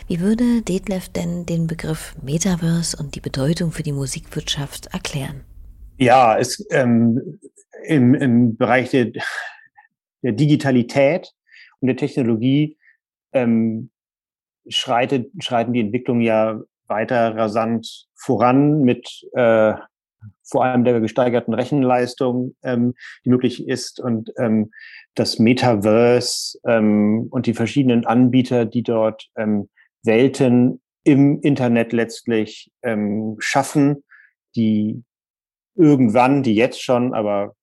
Wie 0.09 0.19
würde 0.19 0.63
Detlef 0.63 1.09
denn 1.09 1.47
den 1.47 1.69
Begriff 1.69 2.17
Metaverse 2.21 2.97
und 2.97 3.15
die 3.15 3.21
Bedeutung 3.21 3.71
für 3.71 3.85
die 3.85 3.93
Musikwirtschaft 3.93 4.87
erklären? 4.93 5.45
Ja, 5.97 6.37
es, 6.37 6.67
ähm, 6.71 7.39
im, 7.85 8.15
im 8.15 8.57
Bereich 8.57 8.91
der, 8.91 9.13
der 10.23 10.33
Digitalität 10.33 11.33
und 11.79 11.87
der 11.87 11.97
Technologie 11.97 12.77
ähm, 13.33 13.92
schreitet, 14.69 15.31
schreiten 15.43 15.73
die 15.73 15.81
Entwicklungen 15.81 16.23
ja 16.23 16.61
weiter 16.87 17.37
rasant 17.37 18.07
voran 18.15 18.83
mit 18.83 19.09
äh, 19.33 19.75
vor 20.45 20.65
allem 20.65 20.85
der 20.85 21.01
gesteigerten 21.01 21.55
Rechenleistung, 21.55 22.55
ähm, 22.63 22.95
die 23.25 23.31
möglich 23.31 23.67
ist. 23.67 24.01
Und 24.01 24.33
ähm, 24.37 24.71
das 25.15 25.39
Metaverse 25.39 26.59
ähm, 26.67 27.29
und 27.31 27.47
die 27.47 27.55
verschiedenen 27.55 28.07
Anbieter, 28.07 28.65
die 28.67 28.83
dort 28.83 29.29
ähm, 29.37 29.69
Welten 30.03 30.81
im 31.05 31.41
Internet 31.41 31.93
letztlich 31.93 32.71
ähm, 32.83 33.37
schaffen, 33.39 34.05
die 34.55 35.03
irgendwann, 35.75 36.43
die 36.43 36.55
jetzt 36.55 36.83
schon, 36.83 37.15
aber 37.15 37.55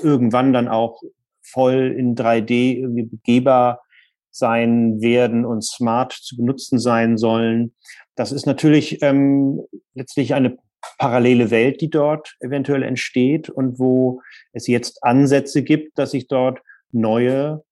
irgendwann 0.00 0.52
dann 0.52 0.68
auch 0.68 1.02
voll 1.42 1.94
in 1.96 2.14
3D 2.14 2.78
irgendwie 2.78 3.04
begehbar 3.04 3.82
sein 4.38 5.00
werden 5.00 5.44
und 5.44 5.64
smart 5.64 6.12
zu 6.12 6.36
benutzen 6.36 6.78
sein 6.78 7.18
sollen. 7.18 7.74
Das 8.14 8.32
ist 8.32 8.46
natürlich 8.46 9.02
ähm, 9.02 9.62
letztlich 9.94 10.34
eine 10.34 10.58
parallele 10.98 11.50
Welt, 11.50 11.80
die 11.80 11.90
dort 11.90 12.36
eventuell 12.40 12.82
entsteht 12.82 13.50
und 13.50 13.78
wo 13.78 14.22
es 14.52 14.66
jetzt 14.66 15.02
Ansätze 15.02 15.62
gibt, 15.62 15.98
dass 15.98 16.12
sich 16.12 16.28
dort 16.28 16.60
neue 16.90 17.64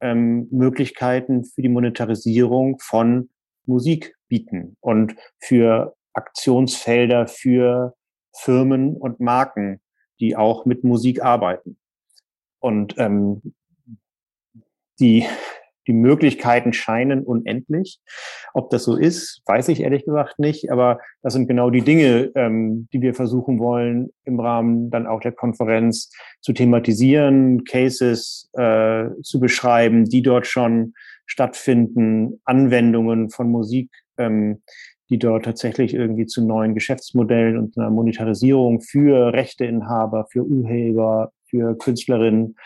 ähm, 0.00 0.48
Möglichkeiten 0.50 1.44
für 1.44 1.62
die 1.62 1.68
Monetarisierung 1.68 2.78
von 2.80 3.30
Musik 3.66 4.14
bieten 4.28 4.76
und 4.80 5.14
für 5.38 5.94
Aktionsfelder 6.12 7.28
für 7.28 7.94
Firmen 8.36 8.96
und 8.96 9.20
Marken, 9.20 9.80
die 10.20 10.36
auch 10.36 10.64
mit 10.64 10.84
Musik 10.84 11.22
arbeiten. 11.22 11.78
Und 12.60 12.94
ähm, 12.98 13.54
die 15.00 15.26
die 15.88 15.94
Möglichkeiten 15.94 16.72
scheinen 16.72 17.24
unendlich. 17.24 17.98
Ob 18.52 18.70
das 18.70 18.84
so 18.84 18.96
ist, 18.96 19.42
weiß 19.46 19.68
ich 19.68 19.80
ehrlich 19.80 20.04
gesagt 20.04 20.38
nicht. 20.38 20.70
Aber 20.70 21.00
das 21.22 21.32
sind 21.32 21.48
genau 21.48 21.70
die 21.70 21.80
Dinge, 21.80 22.30
ähm, 22.34 22.88
die 22.92 23.00
wir 23.00 23.14
versuchen 23.14 23.58
wollen, 23.58 24.10
im 24.24 24.38
Rahmen 24.38 24.90
dann 24.90 25.06
auch 25.06 25.20
der 25.20 25.32
Konferenz 25.32 26.12
zu 26.40 26.52
thematisieren, 26.52 27.64
Cases 27.64 28.48
äh, 28.52 29.06
zu 29.22 29.40
beschreiben, 29.40 30.04
die 30.04 30.22
dort 30.22 30.46
schon 30.46 30.92
stattfinden, 31.26 32.40
Anwendungen 32.44 33.30
von 33.30 33.50
Musik, 33.50 33.90
ähm, 34.18 34.62
die 35.10 35.18
dort 35.18 35.46
tatsächlich 35.46 35.94
irgendwie 35.94 36.26
zu 36.26 36.44
neuen 36.44 36.74
Geschäftsmodellen 36.74 37.56
und 37.56 37.78
einer 37.78 37.90
Monetarisierung 37.90 38.82
für 38.82 39.32
Rechteinhaber, 39.32 40.26
für 40.30 40.44
Urheber, 40.44 41.32
für 41.46 41.76
Künstlerinnen 41.78 42.56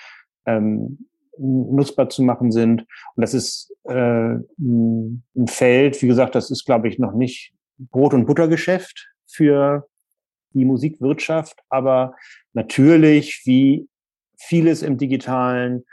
ähm, 0.45 1.07
nutzbar 1.38 2.09
zu 2.09 2.23
machen 2.23 2.53
sind. 2.53 2.83
Und 3.14 3.21
das 3.21 3.35
ist 3.35 3.75
äh, 3.85 4.35
ein 4.59 5.23
Feld, 5.47 6.01
wie 6.03 6.07
gesagt, 6.07 6.35
das 6.35 6.51
ist, 6.51 6.64
glaube 6.64 6.88
ich, 6.88 6.99
noch 6.99 7.12
nicht 7.12 7.53
Brot- 7.79 8.14
und 8.14 8.27
Buttergeschäft 8.27 9.11
für 9.27 9.87
die 10.55 10.64
Musikwirtschaft, 10.64 11.61
aber 11.71 12.14
natürlich, 12.53 13.42
wie 13.45 13.88
vieles 14.38 14.83
im 14.83 14.99
Digitalen, 14.99 15.85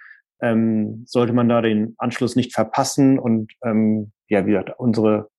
ähm, 0.42 1.04
sollte 1.06 1.34
man 1.34 1.50
da 1.50 1.62
den 1.62 1.96
Anschluss 1.98 2.36
nicht 2.36 2.54
verpassen. 2.54 3.20
Und 3.20 3.54
ähm, 3.64 4.12
ja, 4.28 4.46
wie 4.46 4.52
gesagt, 4.52 4.74
unsere 4.78 5.30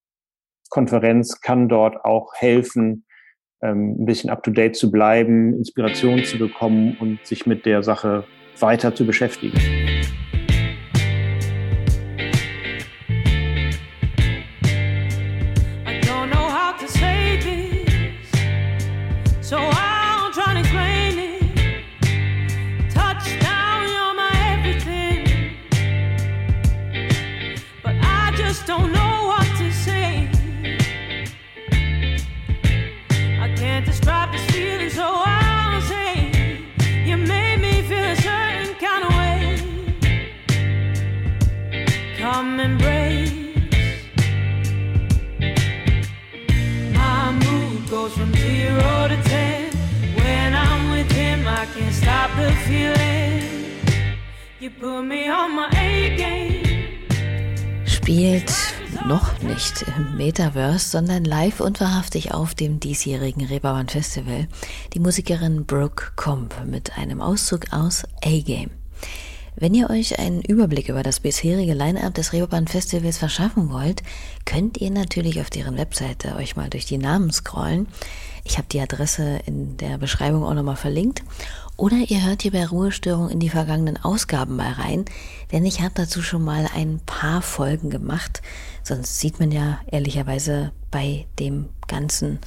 Konferenz 0.69 1.41
kann 1.41 1.69
dort 1.69 2.05
auch 2.05 2.33
helfen, 2.35 3.05
ähm, 3.63 3.97
ein 4.01 4.07
bisschen 4.07 4.31
up-to-date 4.31 4.77
zu 4.77 4.91
bleiben, 4.91 5.55
Inspiration 5.55 6.25
zu 6.25 6.39
bekommen 6.39 6.97
und 7.01 7.25
sich 7.27 7.47
mit 7.47 7.67
der 7.67 7.83
Sache 7.83 8.25
weiter 8.59 8.95
zu 8.95 9.07
beschäftigen. 9.07 9.90
Spielt 57.87 58.53
noch 59.07 59.41
nicht 59.41 59.85
im 59.97 60.17
Metaverse, 60.17 60.87
sondern 60.91 61.25
live 61.25 61.61
und 61.61 61.81
wahrhaftig 61.81 62.35
auf 62.35 62.55
dem 62.55 62.79
diesjährigen 62.79 63.47
Reeperbahn 63.47 63.89
Festival 63.89 64.49
die 64.93 65.01
Musikerin 65.01 65.65
Brooke 65.65 66.13
Comp 66.17 66.55
mit 66.67 66.99
einem 66.99 67.23
Auszug 67.23 67.73
aus 67.73 68.05
A-Game. 68.23 68.71
Wenn 69.61 69.75
ihr 69.75 69.91
euch 69.91 70.19
einen 70.19 70.41
Überblick 70.41 70.89
über 70.89 71.03
das 71.03 71.21
bisherige 71.21 71.75
Line-Up 71.75 72.15
des 72.15 72.33
Reeperbahn 72.33 72.67
Festivals 72.67 73.19
verschaffen 73.19 73.71
wollt, 73.71 74.03
könnt 74.47 74.79
ihr 74.79 74.91
natürlich 74.91 75.39
auf 75.39 75.51
deren 75.51 75.77
Webseite 75.77 76.35
euch 76.37 76.57
mal 76.57 76.71
durch 76.71 76.87
die 76.87 76.97
Namen 76.97 77.31
scrollen. 77.31 77.87
Ich 78.43 78.57
habe 78.57 78.69
die 78.73 78.81
Adresse 78.81 79.41
in 79.45 79.77
der 79.77 79.99
Beschreibung 79.99 80.45
auch 80.45 80.55
nochmal 80.55 80.77
verlinkt. 80.77 81.23
Oder 81.77 81.99
ihr 82.09 82.25
hört 82.25 82.41
hier 82.41 82.53
bei 82.53 82.65
Ruhestörung 82.65 83.29
in 83.29 83.39
die 83.39 83.51
vergangenen 83.51 83.99
Ausgaben 83.99 84.57
mal 84.57 84.73
rein, 84.73 85.05
denn 85.53 85.67
ich 85.67 85.83
habe 85.83 85.93
dazu 85.95 86.23
schon 86.23 86.43
mal 86.43 86.67
ein 86.75 86.99
paar 87.05 87.43
Folgen 87.43 87.91
gemacht. 87.91 88.41
Sonst 88.83 89.21
sieht 89.21 89.41
man 89.41 89.53
ja 89.53 89.79
ehrlicherweise 89.91 90.73
bei 90.91 91.27
dem 91.39 91.69
ganzen 91.87 92.39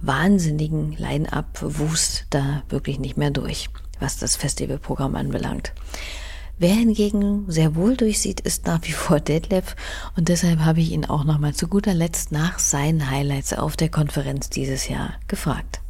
wahnsinnigen 0.00 0.92
Line-Up-Wust 0.92 2.28
da 2.30 2.62
wirklich 2.70 2.98
nicht 2.98 3.18
mehr 3.18 3.30
durch, 3.30 3.68
was 4.00 4.16
das 4.16 4.36
Festivalprogramm 4.36 5.16
anbelangt. 5.16 5.74
Wer 6.58 6.70
hingegen 6.70 7.44
sehr 7.48 7.76
wohl 7.76 7.98
durchsieht, 7.98 8.40
ist 8.40 8.66
nach 8.66 8.80
wie 8.84 8.92
vor 8.92 9.20
Detlef 9.20 9.76
und 10.16 10.30
deshalb 10.30 10.60
habe 10.60 10.80
ich 10.80 10.90
ihn 10.90 11.04
auch 11.04 11.24
nochmal 11.24 11.52
zu 11.52 11.68
guter 11.68 11.92
Letzt 11.92 12.32
nach 12.32 12.58
seinen 12.58 13.10
Highlights 13.10 13.52
auf 13.52 13.76
der 13.76 13.90
Konferenz 13.90 14.48
dieses 14.48 14.88
Jahr 14.88 15.20
gefragt. 15.28 15.82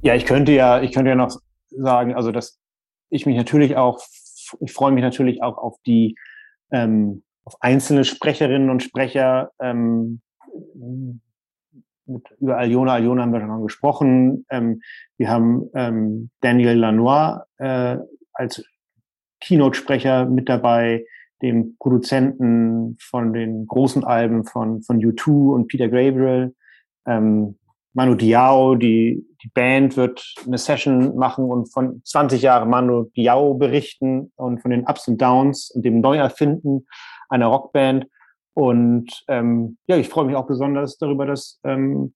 Ja, 0.00 0.14
ich 0.14 0.24
könnte 0.24 0.52
ja, 0.52 0.80
ich 0.80 0.92
könnte 0.92 1.10
ja 1.10 1.14
noch 1.14 1.38
sagen, 1.68 2.14
also 2.14 2.32
dass 2.32 2.58
ich 3.10 3.26
mich 3.26 3.36
natürlich 3.36 3.76
auch, 3.76 4.00
ich 4.60 4.72
freue 4.72 4.92
mich 4.92 5.02
natürlich 5.02 5.42
auch 5.42 5.58
auf 5.58 5.76
die, 5.84 6.16
ähm, 6.70 7.22
auf 7.44 7.60
einzelne 7.60 8.04
Sprecherinnen 8.04 8.70
und 8.70 8.82
Sprecher. 8.82 9.50
Ähm, 9.60 10.22
mit, 12.06 12.24
über 12.40 12.56
Aljona, 12.56 12.94
Aljona 12.94 13.22
haben 13.22 13.32
wir 13.34 13.40
schon 13.40 13.62
gesprochen. 13.62 14.46
Ähm, 14.48 14.80
wir 15.18 15.28
haben 15.28 15.68
ähm, 15.74 16.30
Daniel 16.40 16.78
Lanois 16.78 17.42
äh, 17.58 17.98
als 18.32 18.64
Keynote-Sprecher 19.40 20.26
mit 20.26 20.48
dabei, 20.48 21.04
dem 21.42 21.76
Produzenten 21.78 22.96
von 23.00 23.32
den 23.32 23.66
großen 23.66 24.04
Alben 24.04 24.44
von, 24.44 24.82
von 24.82 24.98
U2 24.98 25.54
und 25.54 25.68
Peter 25.68 25.88
Gabriel. 25.88 26.54
Ähm, 27.06 27.56
Manu 27.92 28.14
Diao, 28.14 28.74
die, 28.74 29.24
die 29.42 29.48
Band 29.54 29.96
wird 29.96 30.34
eine 30.46 30.58
Session 30.58 31.16
machen 31.16 31.46
und 31.46 31.72
von 31.72 32.02
20 32.04 32.42
Jahren 32.42 32.68
Manu 32.68 33.04
Diao 33.16 33.54
berichten 33.54 34.32
und 34.36 34.60
von 34.60 34.70
den 34.70 34.84
Ups 34.86 35.08
und 35.08 35.20
Downs 35.20 35.70
und 35.70 35.82
dem 35.84 36.00
Neuerfinden 36.00 36.86
einer 37.28 37.46
Rockband. 37.46 38.06
Und 38.54 39.24
ähm, 39.28 39.78
ja, 39.86 39.96
ich 39.96 40.08
freue 40.08 40.26
mich 40.26 40.36
auch 40.36 40.46
besonders 40.46 40.98
darüber, 40.98 41.26
dass 41.26 41.58
ähm, 41.64 42.12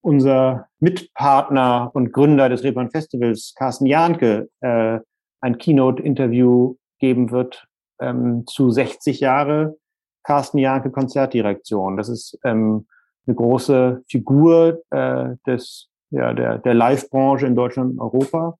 unser 0.00 0.68
Mitpartner 0.80 1.90
und 1.92 2.12
Gründer 2.12 2.48
des 2.48 2.62
Reeperbahn 2.62 2.90
Festivals, 2.90 3.54
Carsten 3.56 3.86
Jahnke, 3.86 4.48
äh, 4.60 5.00
ein 5.40 5.58
Keynote-Interview 5.58 6.76
geben 6.98 7.30
wird 7.30 7.66
ähm, 8.00 8.44
zu 8.46 8.70
60 8.70 9.20
Jahre 9.20 9.76
Carsten 10.24 10.58
Jahnke 10.58 10.90
Konzertdirektion. 10.90 11.96
Das 11.96 12.08
ist 12.08 12.38
ähm, 12.44 12.86
eine 13.26 13.36
große 13.36 14.02
Figur 14.08 14.82
äh, 14.90 15.36
des, 15.46 15.88
ja, 16.10 16.32
der, 16.34 16.58
der 16.58 16.74
Live-Branche 16.74 17.46
in 17.46 17.54
Deutschland 17.54 17.92
und 17.92 18.00
Europa. 18.00 18.58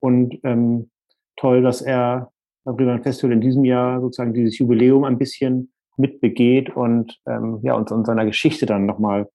Und 0.00 0.38
ähm, 0.44 0.90
toll, 1.36 1.62
dass 1.62 1.82
er 1.82 2.30
beim 2.64 3.02
Festival 3.02 3.32
in 3.32 3.40
diesem 3.40 3.64
Jahr 3.64 4.00
sozusagen 4.00 4.34
dieses 4.34 4.58
Jubiläum 4.58 5.04
ein 5.04 5.18
bisschen 5.18 5.72
mitbegeht 5.96 6.70
und 6.70 7.18
ähm, 7.26 7.58
ja, 7.62 7.74
uns 7.74 7.90
an 7.90 8.04
seiner 8.04 8.24
Geschichte 8.24 8.66
dann 8.66 8.86
nochmal 8.86 9.28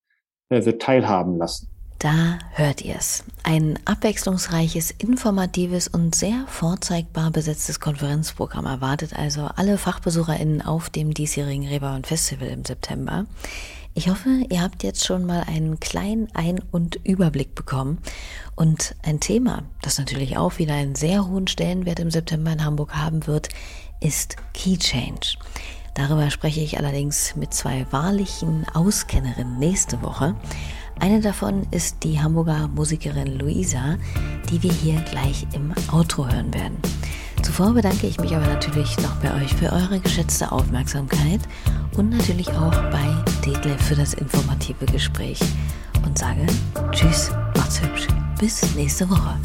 äh, 0.49 0.63
wird 0.63 0.81
teilhaben 0.81 1.37
lassen. 1.37 1.72
Da 2.03 2.37
hört 2.51 2.81
ihr 2.81 2.97
es. 2.97 3.23
Ein 3.43 3.79
abwechslungsreiches, 3.85 4.91
informatives 4.91 5.87
und 5.87 6.15
sehr 6.15 6.43
vorzeigbar 6.47 7.31
besetztes 7.31 7.79
Konferenzprogramm 7.79 8.65
erwartet 8.65 9.17
also 9.17 9.43
alle 9.55 9.77
FachbesucherInnen 9.77 10.61
auf 10.61 10.89
dem 10.89 11.13
diesjährigen 11.13 11.65
Reeperbahn 11.65 12.03
Festival 12.03 12.49
im 12.49 12.65
September. 12.65 13.25
Ich 13.93 14.09
hoffe, 14.09 14.43
ihr 14.49 14.61
habt 14.61 14.83
jetzt 14.83 15.05
schon 15.05 15.25
mal 15.25 15.43
einen 15.47 15.79
kleinen 15.79 16.27
Ein- 16.33 16.61
und 16.71 16.99
Überblick 17.05 17.55
bekommen. 17.55 17.99
Und 18.57 18.95
ein 19.03 19.21
Thema, 19.21 19.63
das 19.81 19.97
natürlich 19.97 20.35
auch 20.35 20.57
wieder 20.57 20.73
einen 20.73 20.95
sehr 20.95 21.25
hohen 21.25 21.47
Stellenwert 21.47 22.01
im 22.01 22.11
September 22.11 22.51
in 22.51 22.65
Hamburg 22.65 22.93
haben 22.95 23.27
wird, 23.27 23.47
ist 24.01 24.35
Key 24.53 24.75
Change. 24.75 25.37
Darüber 25.93 26.31
spreche 26.31 26.59
ich 26.59 26.77
allerdings 26.77 27.37
mit 27.37 27.53
zwei 27.53 27.85
wahrlichen 27.91 28.67
Auskennerinnen 28.73 29.57
nächste 29.57 30.01
Woche. 30.01 30.35
Eine 31.03 31.19
davon 31.19 31.67
ist 31.69 32.05
die 32.05 32.21
Hamburger 32.21 32.69
Musikerin 32.69 33.37
Luisa, 33.37 33.97
die 34.49 34.63
wir 34.63 34.71
hier 34.71 35.01
gleich 35.01 35.45
im 35.51 35.73
Outro 35.91 36.25
hören 36.25 36.53
werden. 36.53 36.77
Zuvor 37.41 37.73
bedanke 37.73 38.07
ich 38.07 38.21
mich 38.21 38.33
aber 38.33 38.47
natürlich 38.47 38.97
noch 38.99 39.13
bei 39.17 39.43
euch 39.43 39.53
für 39.53 39.73
eure 39.73 39.99
geschätzte 39.99 40.49
Aufmerksamkeit 40.49 41.41
und 41.97 42.09
natürlich 42.09 42.47
auch 42.51 42.71
bei 42.89 43.23
Detlef 43.45 43.81
für 43.81 43.95
das 43.95 44.13
informative 44.13 44.85
Gespräch 44.85 45.41
und 46.05 46.17
sage 46.17 46.47
Tschüss, 46.91 47.31
macht's 47.57 47.81
hübsch. 47.81 48.07
Bis 48.39 48.73
nächste 48.73 49.09
Woche. 49.09 49.37